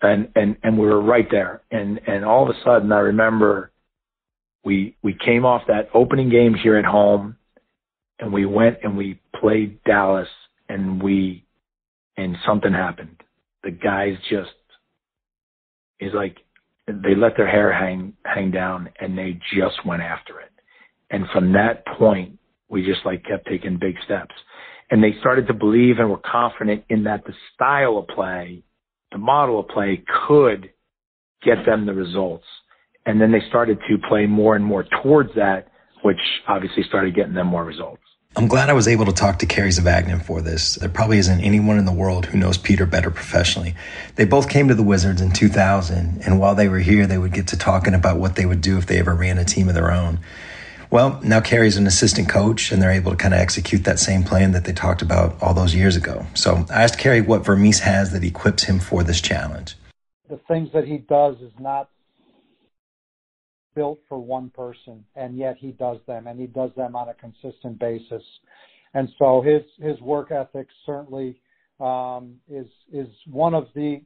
And, 0.00 0.28
and, 0.34 0.56
and 0.62 0.78
we 0.78 0.86
were 0.86 1.02
right 1.02 1.26
there. 1.30 1.62
And, 1.70 2.00
and 2.06 2.24
all 2.24 2.48
of 2.48 2.48
a 2.48 2.58
sudden 2.64 2.90
I 2.92 3.00
remember 3.00 3.72
we, 4.64 4.96
we 5.02 5.14
came 5.14 5.44
off 5.44 5.62
that 5.68 5.90
opening 5.92 6.30
game 6.30 6.54
here 6.54 6.76
at 6.76 6.84
home 6.86 7.36
and 8.18 8.32
we 8.32 8.46
went 8.46 8.78
and 8.82 8.96
we 8.96 9.20
played 9.38 9.84
Dallas 9.84 10.28
and 10.66 11.02
we, 11.02 11.44
and 12.16 12.36
something 12.46 12.72
happened 12.72 13.22
the 13.66 13.72
guys 13.72 14.14
just 14.30 14.50
is 15.98 16.12
like 16.14 16.36
they 16.86 17.16
let 17.16 17.36
their 17.36 17.50
hair 17.50 17.72
hang 17.72 18.12
hang 18.24 18.52
down 18.52 18.88
and 19.00 19.18
they 19.18 19.40
just 19.58 19.84
went 19.84 20.02
after 20.02 20.38
it. 20.38 20.52
And 21.10 21.24
from 21.32 21.52
that 21.54 21.84
point, 21.98 22.38
we 22.68 22.86
just 22.86 23.04
like 23.04 23.24
kept 23.24 23.48
taking 23.48 23.76
big 23.78 23.96
steps. 24.04 24.34
And 24.88 25.02
they 25.02 25.14
started 25.18 25.48
to 25.48 25.54
believe 25.54 25.98
and 25.98 26.08
were 26.08 26.20
confident 26.24 26.84
in 26.88 27.02
that 27.04 27.24
the 27.24 27.32
style 27.54 27.98
of 27.98 28.06
play, 28.06 28.62
the 29.10 29.18
model 29.18 29.58
of 29.58 29.68
play 29.68 30.04
could 30.28 30.70
get 31.42 31.66
them 31.66 31.86
the 31.86 31.94
results. 31.94 32.44
And 33.04 33.20
then 33.20 33.32
they 33.32 33.42
started 33.48 33.78
to 33.88 33.98
play 34.08 34.26
more 34.26 34.54
and 34.54 34.64
more 34.64 34.84
towards 35.02 35.30
that, 35.34 35.72
which 36.02 36.20
obviously 36.46 36.84
started 36.84 37.16
getting 37.16 37.34
them 37.34 37.48
more 37.48 37.64
results. 37.64 38.02
I'm 38.38 38.48
glad 38.48 38.68
I 38.68 38.74
was 38.74 38.86
able 38.86 39.06
to 39.06 39.14
talk 39.14 39.38
to 39.38 39.46
Kerry 39.46 39.70
Zavagnin 39.70 40.22
for 40.22 40.42
this. 40.42 40.74
There 40.74 40.90
probably 40.90 41.16
isn't 41.16 41.40
anyone 41.40 41.78
in 41.78 41.86
the 41.86 41.92
world 41.92 42.26
who 42.26 42.36
knows 42.36 42.58
Peter 42.58 42.84
better 42.84 43.10
professionally. 43.10 43.74
They 44.16 44.26
both 44.26 44.50
came 44.50 44.68
to 44.68 44.74
the 44.74 44.82
Wizards 44.82 45.22
in 45.22 45.32
2000, 45.32 46.20
and 46.22 46.38
while 46.38 46.54
they 46.54 46.68
were 46.68 46.80
here, 46.80 47.06
they 47.06 47.16
would 47.16 47.32
get 47.32 47.46
to 47.48 47.56
talking 47.56 47.94
about 47.94 48.18
what 48.18 48.36
they 48.36 48.44
would 48.44 48.60
do 48.60 48.76
if 48.76 48.84
they 48.84 48.98
ever 48.98 49.14
ran 49.14 49.38
a 49.38 49.44
team 49.46 49.70
of 49.70 49.74
their 49.74 49.90
own. 49.90 50.20
Well, 50.90 51.18
now 51.24 51.40
Kerry's 51.40 51.78
an 51.78 51.86
assistant 51.86 52.28
coach, 52.28 52.70
and 52.70 52.82
they're 52.82 52.90
able 52.90 53.10
to 53.10 53.16
kind 53.16 53.32
of 53.32 53.40
execute 53.40 53.84
that 53.84 53.98
same 53.98 54.22
plan 54.22 54.52
that 54.52 54.66
they 54.66 54.74
talked 54.74 55.00
about 55.00 55.42
all 55.42 55.54
those 55.54 55.74
years 55.74 55.96
ago. 55.96 56.26
So 56.34 56.66
I 56.68 56.82
asked 56.82 56.98
Kerry 56.98 57.22
what 57.22 57.42
Vermes 57.42 57.78
has 57.80 58.12
that 58.12 58.22
equips 58.22 58.64
him 58.64 58.80
for 58.80 59.02
this 59.02 59.22
challenge. 59.22 59.76
The 60.28 60.36
things 60.46 60.68
that 60.74 60.86
he 60.86 60.98
does 60.98 61.36
is 61.40 61.52
not 61.58 61.88
built 63.76 64.00
for 64.08 64.18
one 64.18 64.50
person, 64.50 65.04
and 65.14 65.36
yet 65.36 65.56
he 65.56 65.70
does 65.70 65.98
them, 66.08 66.26
and 66.26 66.40
he 66.40 66.48
does 66.48 66.70
them 66.76 66.96
on 66.96 67.10
a 67.10 67.14
consistent 67.14 67.78
basis. 67.78 68.22
And 68.94 69.08
so 69.18 69.42
his 69.42 69.62
his 69.78 70.00
work 70.00 70.32
ethic 70.32 70.66
certainly 70.84 71.38
um, 71.78 72.36
is 72.48 72.66
is 72.92 73.06
one 73.30 73.54
of 73.54 73.68
the 73.74 74.00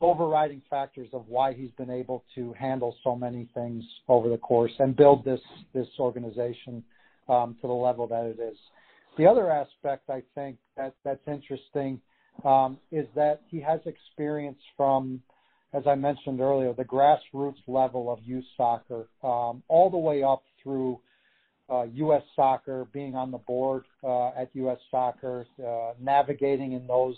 overriding 0.00 0.62
factors 0.68 1.08
of 1.12 1.26
why 1.28 1.52
he's 1.52 1.70
been 1.72 1.90
able 1.90 2.24
to 2.34 2.52
handle 2.52 2.94
so 3.02 3.16
many 3.16 3.48
things 3.54 3.82
over 4.08 4.28
the 4.28 4.36
course 4.36 4.72
and 4.80 4.96
build 4.96 5.24
this 5.24 5.40
this 5.72 5.88
organization 5.98 6.82
um, 7.28 7.56
to 7.60 7.66
the 7.66 7.72
level 7.72 8.06
that 8.08 8.24
it 8.24 8.38
is. 8.40 8.58
The 9.16 9.26
other 9.26 9.50
aspect 9.50 10.10
I 10.10 10.22
think 10.34 10.58
that 10.76 10.94
that's 11.04 11.26
interesting 11.26 12.00
um, 12.44 12.78
is 12.92 13.06
that 13.14 13.40
he 13.48 13.60
has 13.60 13.80
experience 13.86 14.58
from 14.76 15.20
as 15.72 15.82
I 15.86 15.94
mentioned 15.94 16.40
earlier, 16.40 16.72
the 16.72 16.84
grassroots 16.84 17.62
level 17.66 18.10
of 18.10 18.20
youth 18.24 18.44
soccer, 18.56 19.08
um, 19.22 19.62
all 19.68 19.90
the 19.90 19.98
way 19.98 20.22
up 20.22 20.42
through 20.62 20.98
uh, 21.70 21.82
U.S. 21.82 22.22
soccer, 22.34 22.86
being 22.92 23.14
on 23.14 23.30
the 23.30 23.38
board 23.38 23.84
uh, 24.02 24.28
at 24.28 24.48
U.S. 24.54 24.78
soccer, 24.90 25.46
uh, 25.64 25.92
navigating 26.00 26.72
in 26.72 26.86
those 26.86 27.16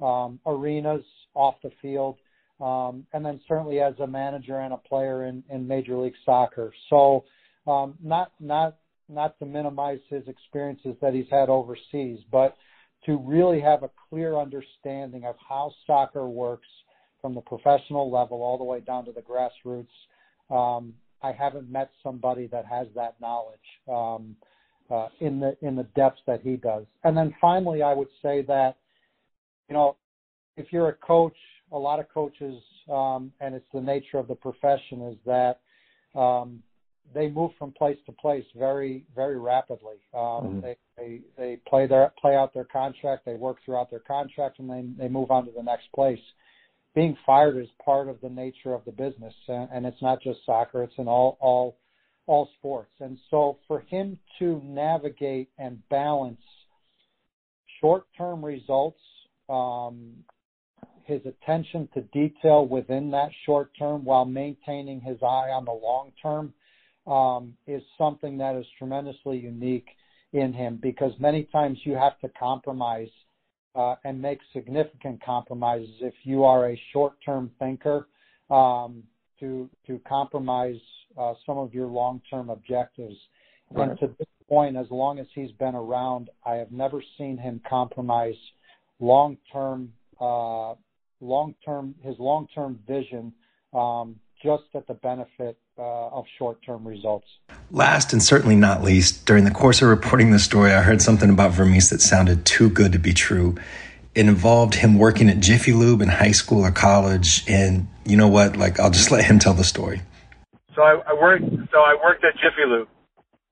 um, 0.00 0.40
arenas 0.46 1.04
off 1.34 1.56
the 1.62 1.70
field, 1.82 2.16
um, 2.60 3.06
and 3.12 3.24
then 3.24 3.40
certainly 3.46 3.80
as 3.80 3.94
a 4.00 4.06
manager 4.06 4.60
and 4.60 4.72
a 4.72 4.78
player 4.78 5.26
in, 5.26 5.44
Major 5.66 5.96
League 5.98 6.14
Soccer. 6.24 6.72
So, 6.88 7.24
not 7.66 8.32
not 8.40 8.76
not 9.08 9.38
to 9.38 9.44
minimize 9.44 10.00
his 10.08 10.26
experiences 10.26 10.96
that 11.02 11.12
he's 11.12 11.26
had 11.30 11.50
overseas, 11.50 12.20
but 12.30 12.56
to 13.04 13.18
really 13.18 13.60
have 13.60 13.82
a 13.82 13.90
clear 14.08 14.36
understanding 14.36 15.24
of 15.24 15.34
how 15.48 15.72
soccer 15.86 16.26
works 16.26 16.68
from 17.22 17.34
the 17.34 17.40
professional 17.40 18.10
level 18.10 18.42
all 18.42 18.58
the 18.58 18.64
way 18.64 18.80
down 18.80 19.04
to 19.06 19.12
the 19.12 19.22
grassroots. 19.22 19.86
Um, 20.50 20.92
I 21.22 21.32
haven't 21.32 21.70
met 21.70 21.90
somebody 22.02 22.48
that 22.48 22.66
has 22.66 22.88
that 22.96 23.14
knowledge 23.20 23.58
um, 23.88 24.36
uh, 24.90 25.08
in 25.20 25.40
the 25.40 25.56
in 25.62 25.76
the 25.76 25.84
depths 25.94 26.20
that 26.26 26.42
he 26.42 26.56
does. 26.56 26.84
And 27.04 27.16
then 27.16 27.34
finally, 27.40 27.82
I 27.82 27.94
would 27.94 28.08
say 28.20 28.42
that 28.42 28.76
you 29.68 29.74
know 29.74 29.96
if 30.56 30.66
you're 30.72 30.88
a 30.88 30.94
coach, 30.94 31.36
a 31.70 31.78
lot 31.78 32.00
of 32.00 32.12
coaches, 32.12 32.60
um, 32.90 33.32
and 33.40 33.54
it's 33.54 33.68
the 33.72 33.80
nature 33.80 34.18
of 34.18 34.28
the 34.28 34.34
profession, 34.34 35.02
is 35.02 35.16
that 35.24 35.60
um, 36.18 36.62
they 37.14 37.30
move 37.30 37.52
from 37.58 37.72
place 37.72 37.98
to 38.06 38.12
place 38.12 38.44
very 38.58 39.04
very 39.14 39.38
rapidly. 39.38 39.96
Um, 40.12 40.20
Mm-hmm. 40.20 40.60
They 40.60 40.76
they 40.96 41.20
they 41.38 41.56
play 41.68 41.86
their 41.86 42.12
play 42.20 42.34
out 42.34 42.52
their 42.52 42.64
contract, 42.64 43.24
they 43.24 43.34
work 43.34 43.58
throughout 43.64 43.90
their 43.90 44.00
contract, 44.00 44.58
and 44.58 44.68
then 44.68 44.96
they 44.98 45.08
move 45.08 45.30
on 45.30 45.46
to 45.46 45.52
the 45.56 45.62
next 45.62 45.90
place. 45.94 46.18
Being 46.94 47.16
fired 47.24 47.56
is 47.56 47.68
part 47.82 48.08
of 48.08 48.20
the 48.20 48.28
nature 48.28 48.74
of 48.74 48.84
the 48.84 48.92
business, 48.92 49.34
and, 49.48 49.86
it's 49.86 50.02
not 50.02 50.20
just 50.20 50.40
soccer; 50.44 50.82
it's 50.82 50.98
in 50.98 51.08
all 51.08 51.38
all 51.40 51.76
all 52.26 52.48
sports. 52.58 52.92
And 53.00 53.18
so, 53.30 53.58
for 53.66 53.80
him 53.80 54.18
to 54.38 54.60
navigate 54.64 55.48
and 55.58 55.80
balance 55.88 56.40
short-term 57.80 58.44
results, 58.44 59.00
um, 59.48 60.12
his 61.04 61.20
attention 61.26 61.88
to 61.94 62.02
detail 62.12 62.66
within 62.66 63.10
that 63.10 63.30
short 63.44 63.70
term 63.78 64.04
while 64.04 64.24
maintaining 64.24 65.00
his 65.00 65.16
eye 65.22 65.50
on 65.50 65.64
the 65.64 65.72
long 65.72 66.12
term 66.22 66.52
um, 67.06 67.54
is 67.66 67.82
something 67.98 68.38
that 68.38 68.54
is 68.54 68.66
tremendously 68.78 69.38
unique 69.38 69.88
in 70.32 70.52
him 70.52 70.78
because 70.80 71.12
many 71.18 71.44
times 71.44 71.78
you 71.84 71.94
have 71.94 72.18
to 72.20 72.28
compromise 72.38 73.08
uh, 73.74 73.94
and 74.04 74.20
make 74.20 74.38
significant 74.52 75.22
compromises 75.24 75.94
if 76.00 76.14
you 76.24 76.44
are 76.44 76.70
a 76.70 76.82
short 76.92 77.14
term 77.24 77.50
thinker 77.58 78.08
um, 78.50 79.02
to 79.40 79.68
to 79.86 80.00
compromise 80.06 80.80
uh, 81.18 81.34
some 81.46 81.58
of 81.58 81.74
your 81.74 81.86
long 81.86 82.20
term 82.30 82.50
objectives. 82.50 83.16
Right. 83.70 83.90
And 83.90 83.98
to 84.00 84.06
this 84.18 84.28
point, 84.48 84.76
as 84.76 84.86
long 84.90 85.18
as 85.18 85.26
he's 85.34 85.52
been 85.52 85.74
around, 85.74 86.28
I 86.44 86.54
have 86.54 86.70
never 86.70 87.02
seen 87.16 87.38
him 87.38 87.60
compromise 87.68 88.34
long 89.00 89.36
term 89.52 89.92
uh, 90.20 90.74
long 91.20 91.54
term 91.64 91.94
his 92.02 92.16
long 92.18 92.46
term 92.54 92.78
vision 92.86 93.32
um, 93.72 94.16
just 94.42 94.64
at 94.74 94.86
the 94.86 94.94
benefit 94.94 95.56
of 95.78 96.24
short 96.38 96.58
term 96.64 96.86
results. 96.86 97.26
Last 97.70 98.12
and 98.12 98.22
certainly 98.22 98.56
not 98.56 98.82
least, 98.82 99.26
during 99.26 99.44
the 99.44 99.50
course 99.50 99.82
of 99.82 99.88
reporting 99.88 100.30
the 100.30 100.38
story, 100.38 100.72
I 100.72 100.82
heard 100.82 101.00
something 101.00 101.30
about 101.30 101.52
Vermes 101.52 101.90
that 101.90 102.00
sounded 102.00 102.44
too 102.44 102.68
good 102.68 102.92
to 102.92 102.98
be 102.98 103.12
true. 103.12 103.56
It 104.14 104.26
involved 104.26 104.74
him 104.74 104.98
working 104.98 105.30
at 105.30 105.40
Jiffy 105.40 105.72
Lube 105.72 106.02
in 106.02 106.08
high 106.08 106.32
school 106.32 106.66
or 106.66 106.70
college, 106.70 107.44
and 107.48 107.88
you 108.04 108.16
know 108.16 108.28
what? 108.28 108.56
Like, 108.56 108.78
I'll 108.78 108.90
just 108.90 109.10
let 109.12 109.24
him 109.24 109.38
tell 109.38 109.54
the 109.54 109.64
story. 109.64 110.02
So 110.74 110.82
I, 110.82 111.00
I 111.06 111.14
worked. 111.14 111.44
So 111.70 111.78
I 111.78 111.96
worked 112.02 112.24
at 112.24 112.34
Jiffy 112.34 112.66
Lube, 112.66 112.88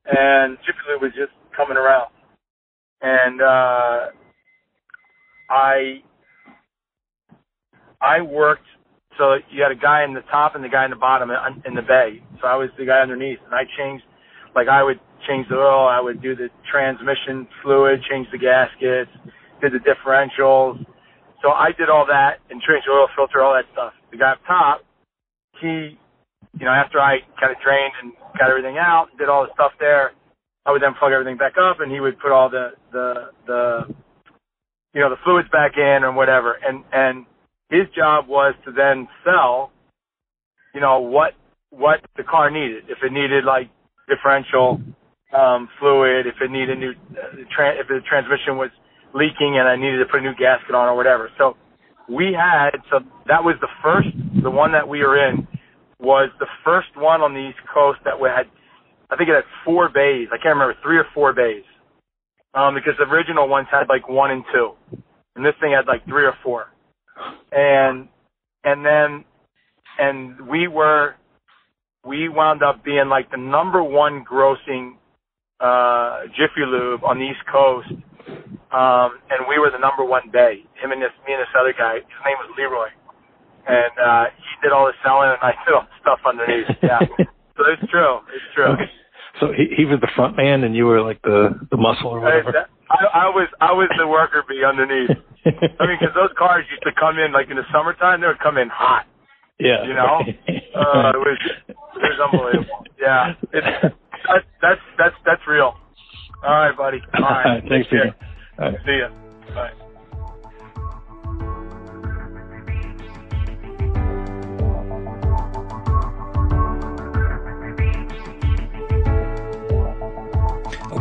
and 0.07 0.59
Jiffy 0.59 0.79
Lube 0.89 1.03
was 1.03 1.13
just 1.13 1.33
coming 1.57 1.77
around, 1.77 2.11
and 3.01 3.41
uh, 3.41 4.07
I 5.49 6.03
I 8.01 8.21
worked. 8.23 8.67
So 9.21 9.37
you 9.53 9.63
had 9.63 9.73
a 9.73 9.77
guy 9.77 10.05
in 10.05 10.15
the 10.17 10.25
top 10.33 10.57
and 10.57 10.65
the 10.65 10.71
guy 10.73 10.87
in 10.87 10.91
the 10.91 10.97
bottom 10.97 11.31
uh, 11.31 11.37
in- 11.49 11.63
in 11.67 11.75
the 11.77 11.85
bay. 11.85 12.25
So 12.41 12.49
I 12.49 12.57
was 12.57 12.71
the 12.79 12.87
guy 12.87 13.01
underneath, 13.05 13.41
and 13.45 13.55
I 13.55 13.65
changed. 13.79 14.05
Like 14.57 14.69
I 14.69 14.83
would 14.83 15.01
change 15.29 15.49
the 15.51 15.57
oil, 15.57 15.89
I 15.89 16.01
would 16.01 16.23
do 16.23 16.37
the 16.37 16.51
transmission 16.73 17.47
fluid, 17.63 18.03
change 18.11 18.29
the 18.33 18.39
gaskets, 18.39 19.13
did 19.63 19.73
the 19.73 19.81
differentials. 19.85 20.85
So 21.43 21.53
I 21.53 21.73
did 21.73 21.91
all 21.91 22.07
that 22.09 22.41
and 22.51 22.61
changed 22.63 22.89
the 22.89 22.93
oil 22.93 23.09
filter, 23.17 23.43
all 23.45 23.55
that 23.55 23.67
stuff. 23.73 23.95
The 24.13 24.19
guy 24.19 24.33
up 24.33 24.41
top, 24.49 24.83
he, 25.61 25.99
you 26.59 26.67
know, 26.67 26.73
after 26.73 27.01
I 27.01 27.21
kind 27.41 27.53
of 27.53 27.63
drained 27.63 27.95
and 28.03 28.13
got 28.39 28.51
everything 28.51 28.79
out, 28.79 29.09
and 29.11 29.19
did 29.21 29.29
all 29.29 29.45
the 29.45 29.55
stuff 29.55 29.73
there, 29.81 30.13
I 30.67 30.73
would 30.73 30.83
then 30.83 30.95
plug 30.99 31.13
everything 31.13 31.39
back 31.39 31.55
up, 31.61 31.81
and 31.81 31.93
he 31.93 32.01
would 32.01 32.19
put 32.21 32.33
all 32.33 32.51
the 32.51 32.73
the 32.93 33.31
the, 33.47 33.95
you 34.95 35.01
know, 35.01 35.11
the 35.11 35.21
fluids 35.25 35.49
back 35.51 35.79
in 35.79 36.05
and 36.05 36.17
whatever. 36.17 36.59
And 36.67 36.85
and 36.93 37.27
his 37.71 37.87
job 37.97 38.27
was 38.29 38.55
to 38.65 38.73
then 38.73 39.09
sell, 39.25 39.71
you 40.75 40.81
know, 40.81 41.01
what 41.01 41.35
what 41.71 42.01
the 42.17 42.25
car 42.25 42.51
needed. 42.51 42.85
If 42.89 42.99
it 43.03 43.13
needed 43.13 43.45
like 43.45 43.71
differential 44.09 44.81
um, 45.37 45.69
fluid, 45.79 46.27
if 46.27 46.35
it 46.43 46.51
needed 46.51 46.79
new, 46.79 46.91
uh, 46.91 47.47
tra- 47.55 47.79
if 47.79 47.87
the 47.87 48.01
transmission 48.09 48.59
was 48.59 48.71
leaking 49.15 49.57
and 49.59 49.69
I 49.69 49.77
needed 49.77 49.99
to 49.99 50.07
put 50.07 50.21
a 50.21 50.23
new 50.23 50.35
gasket 50.35 50.75
on 50.75 50.89
or 50.89 50.97
whatever. 50.97 51.31
So 51.39 51.57
we 52.09 52.35
had 52.35 52.71
so 52.91 53.01
that 53.29 53.43
was 53.43 53.55
the 53.61 53.71
first, 53.83 54.09
the 54.43 54.51
one 54.51 54.73
that 54.73 54.87
we 54.89 55.01
were 55.01 55.17
in 55.29 55.47
was 56.01 56.31
the 56.41 56.49
first 56.65 56.89
one 56.97 57.21
on 57.21 57.35
the 57.35 57.51
East 57.51 57.59
Coast 57.73 58.01
that 58.05 58.19
we 58.21 58.29
had. 58.29 58.47
I 59.11 59.17
think 59.17 59.29
it 59.29 59.35
had 59.35 59.45
four 59.65 59.89
bays. 59.89 60.29
I 60.33 60.37
can't 60.37 60.55
remember 60.59 60.75
three 60.83 60.99
or 60.99 61.07
four 61.15 61.33
bays, 61.33 61.65
um, 62.55 62.75
because 62.75 62.95
the 62.99 63.05
original 63.05 63.49
ones 63.49 63.69
had 63.71 63.89
like 63.89 64.09
one 64.09 64.31
and 64.31 64.45
two, 64.53 64.73
and 65.37 65.45
this 65.45 65.55
thing 65.61 65.73
had 65.73 65.87
like 65.87 66.05
three 66.07 66.25
or 66.25 66.35
four 66.43 66.69
and 67.53 68.09
and 68.65 68.85
then 68.85 69.25
and 69.99 70.49
we 70.49 70.69
were 70.69 71.15
we 72.07 72.29
wound 72.29 72.63
up 72.63 72.85
being 72.85 73.09
like 73.09 73.31
the 73.31 73.37
number 73.37 73.83
one 73.83 74.25
grossing 74.25 74.93
uh 75.61 76.25
Jiffy 76.37 76.65
Lube 76.67 77.05
on 77.05 77.19
the 77.19 77.25
East 77.25 77.45
Coast. 77.51 77.89
Um 78.73 79.21
and 79.31 79.47
we 79.49 79.59
were 79.59 79.71
the 79.71 79.81
number 79.81 80.05
one 80.05 80.31
bay. 80.33 80.65
Him 80.81 80.93
and 80.93 81.03
this 81.03 81.11
me 81.27 81.35
and 81.35 81.43
this 81.43 81.53
other 81.59 81.75
guy, 81.77 81.97
his 81.97 82.21
name 82.25 82.39
was 82.39 82.51
Leroy. 82.57 82.89
And 83.69 83.93
uh 83.99 84.25
he 84.37 84.53
did 84.63 84.73
all 84.73 84.87
the 84.87 84.95
selling 85.05 85.31
and 85.31 85.39
I 85.43 85.53
did 85.65 85.75
all 85.75 85.85
the 85.85 85.99
stuff 86.01 86.21
underneath. 86.27 86.69
Yeah. 86.83 87.01
so 87.57 87.63
it's 87.69 87.91
true. 87.91 88.19
It's 88.35 88.49
true. 88.55 88.73
Okay. 88.75 88.91
So 89.39 89.53
he, 89.53 89.71
he 89.77 89.85
was 89.85 90.01
the 90.01 90.11
front 90.17 90.37
man, 90.37 90.65
and 90.65 90.75
you 90.75 90.87
were 90.87 91.01
like 91.03 91.23
the 91.23 91.55
the 91.71 91.77
muscle 91.77 92.09
or 92.09 92.21
whatever. 92.21 92.67
I, 92.91 93.27
I 93.27 93.29
was 93.29 93.49
I 93.61 93.73
was 93.73 93.89
the 93.97 94.09
worker 94.09 94.43
bee 94.49 94.65
underneath. 94.67 95.11
I 95.47 95.87
mean, 95.87 95.97
because 96.01 96.15
those 96.15 96.31
cars 96.37 96.65
used 96.71 96.83
to 96.83 96.93
come 96.99 97.19
in 97.19 97.33
like 97.33 97.49
in 97.51 97.57
the 97.57 97.65
summertime, 97.73 98.21
they 98.21 98.27
would 98.27 98.41
come 98.41 98.59
in 98.59 98.69
hot. 98.69 99.07
yeah. 99.59 99.87
You 99.87 99.95
know, 99.95 100.21
uh, 100.75 101.13
it 101.15 101.23
was 101.23 101.39
it 101.69 101.77
was 101.95 102.21
unbelievable. 102.21 102.85
Yeah, 103.01 103.35
it's 103.53 103.95
that's 104.27 104.47
that's 104.61 104.81
that's 104.99 105.17
that's 105.25 105.43
real. 105.47 105.75
All 106.43 106.55
right, 106.55 106.77
buddy. 106.77 106.99
All 107.15 107.25
All 107.25 107.31
right, 107.31 107.45
right, 107.45 107.65
thanks. 107.69 107.89
Peter. 107.89 108.15
All 108.59 108.73
right. 108.73 108.79
See 108.85 108.99
ya. 108.99 109.09
Bye. 109.55 109.87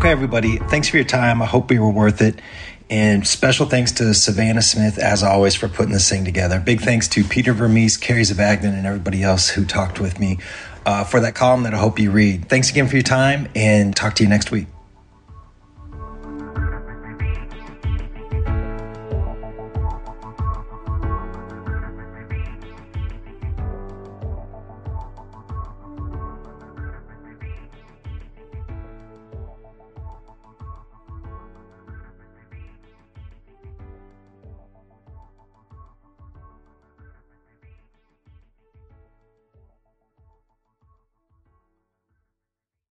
Everybody, 0.10 0.58
thanks 0.58 0.90
for 0.90 0.98
your 0.98 1.06
time. 1.06 1.40
I 1.40 1.46
hope 1.46 1.70
we 1.70 1.78
were 1.78 1.92
worth 1.92 2.20
it. 2.20 2.42
And 2.90 3.28
special 3.28 3.68
thanks 3.68 3.92
to 3.94 4.12
Savannah 4.16 4.64
Smith, 4.64 4.98
as 4.98 5.22
always, 5.22 5.54
for 5.54 5.68
putting 5.68 5.94
this 5.94 6.10
thing 6.10 6.26
together. 6.26 6.60
Big 6.60 6.82
thanks 6.82 7.08
to 7.10 7.24
Peter 7.24 7.54
Vermes, 7.54 7.96
Kerry 7.96 8.24
Zavagnin, 8.24 8.74
and 8.74 8.88
everybody 8.88 9.22
else 9.22 9.50
who 9.50 9.66
talked 9.66 10.00
with 10.00 10.20
me 10.20 10.40
uh, 10.84 11.04
for 11.04 11.20
that 11.20 11.36
column 11.36 11.62
that 11.62 11.76
I 11.76 11.78
hope 11.78 12.00
you 12.00 12.10
read. 12.10 12.50
Thanks 12.50 12.72
again 12.72 12.88
for 12.88 12.96
your 12.96 13.04
time, 13.04 13.50
and 13.54 13.96
talk 13.96 14.16
to 14.16 14.24
you 14.24 14.30
next 14.30 14.50
week. 14.50 14.66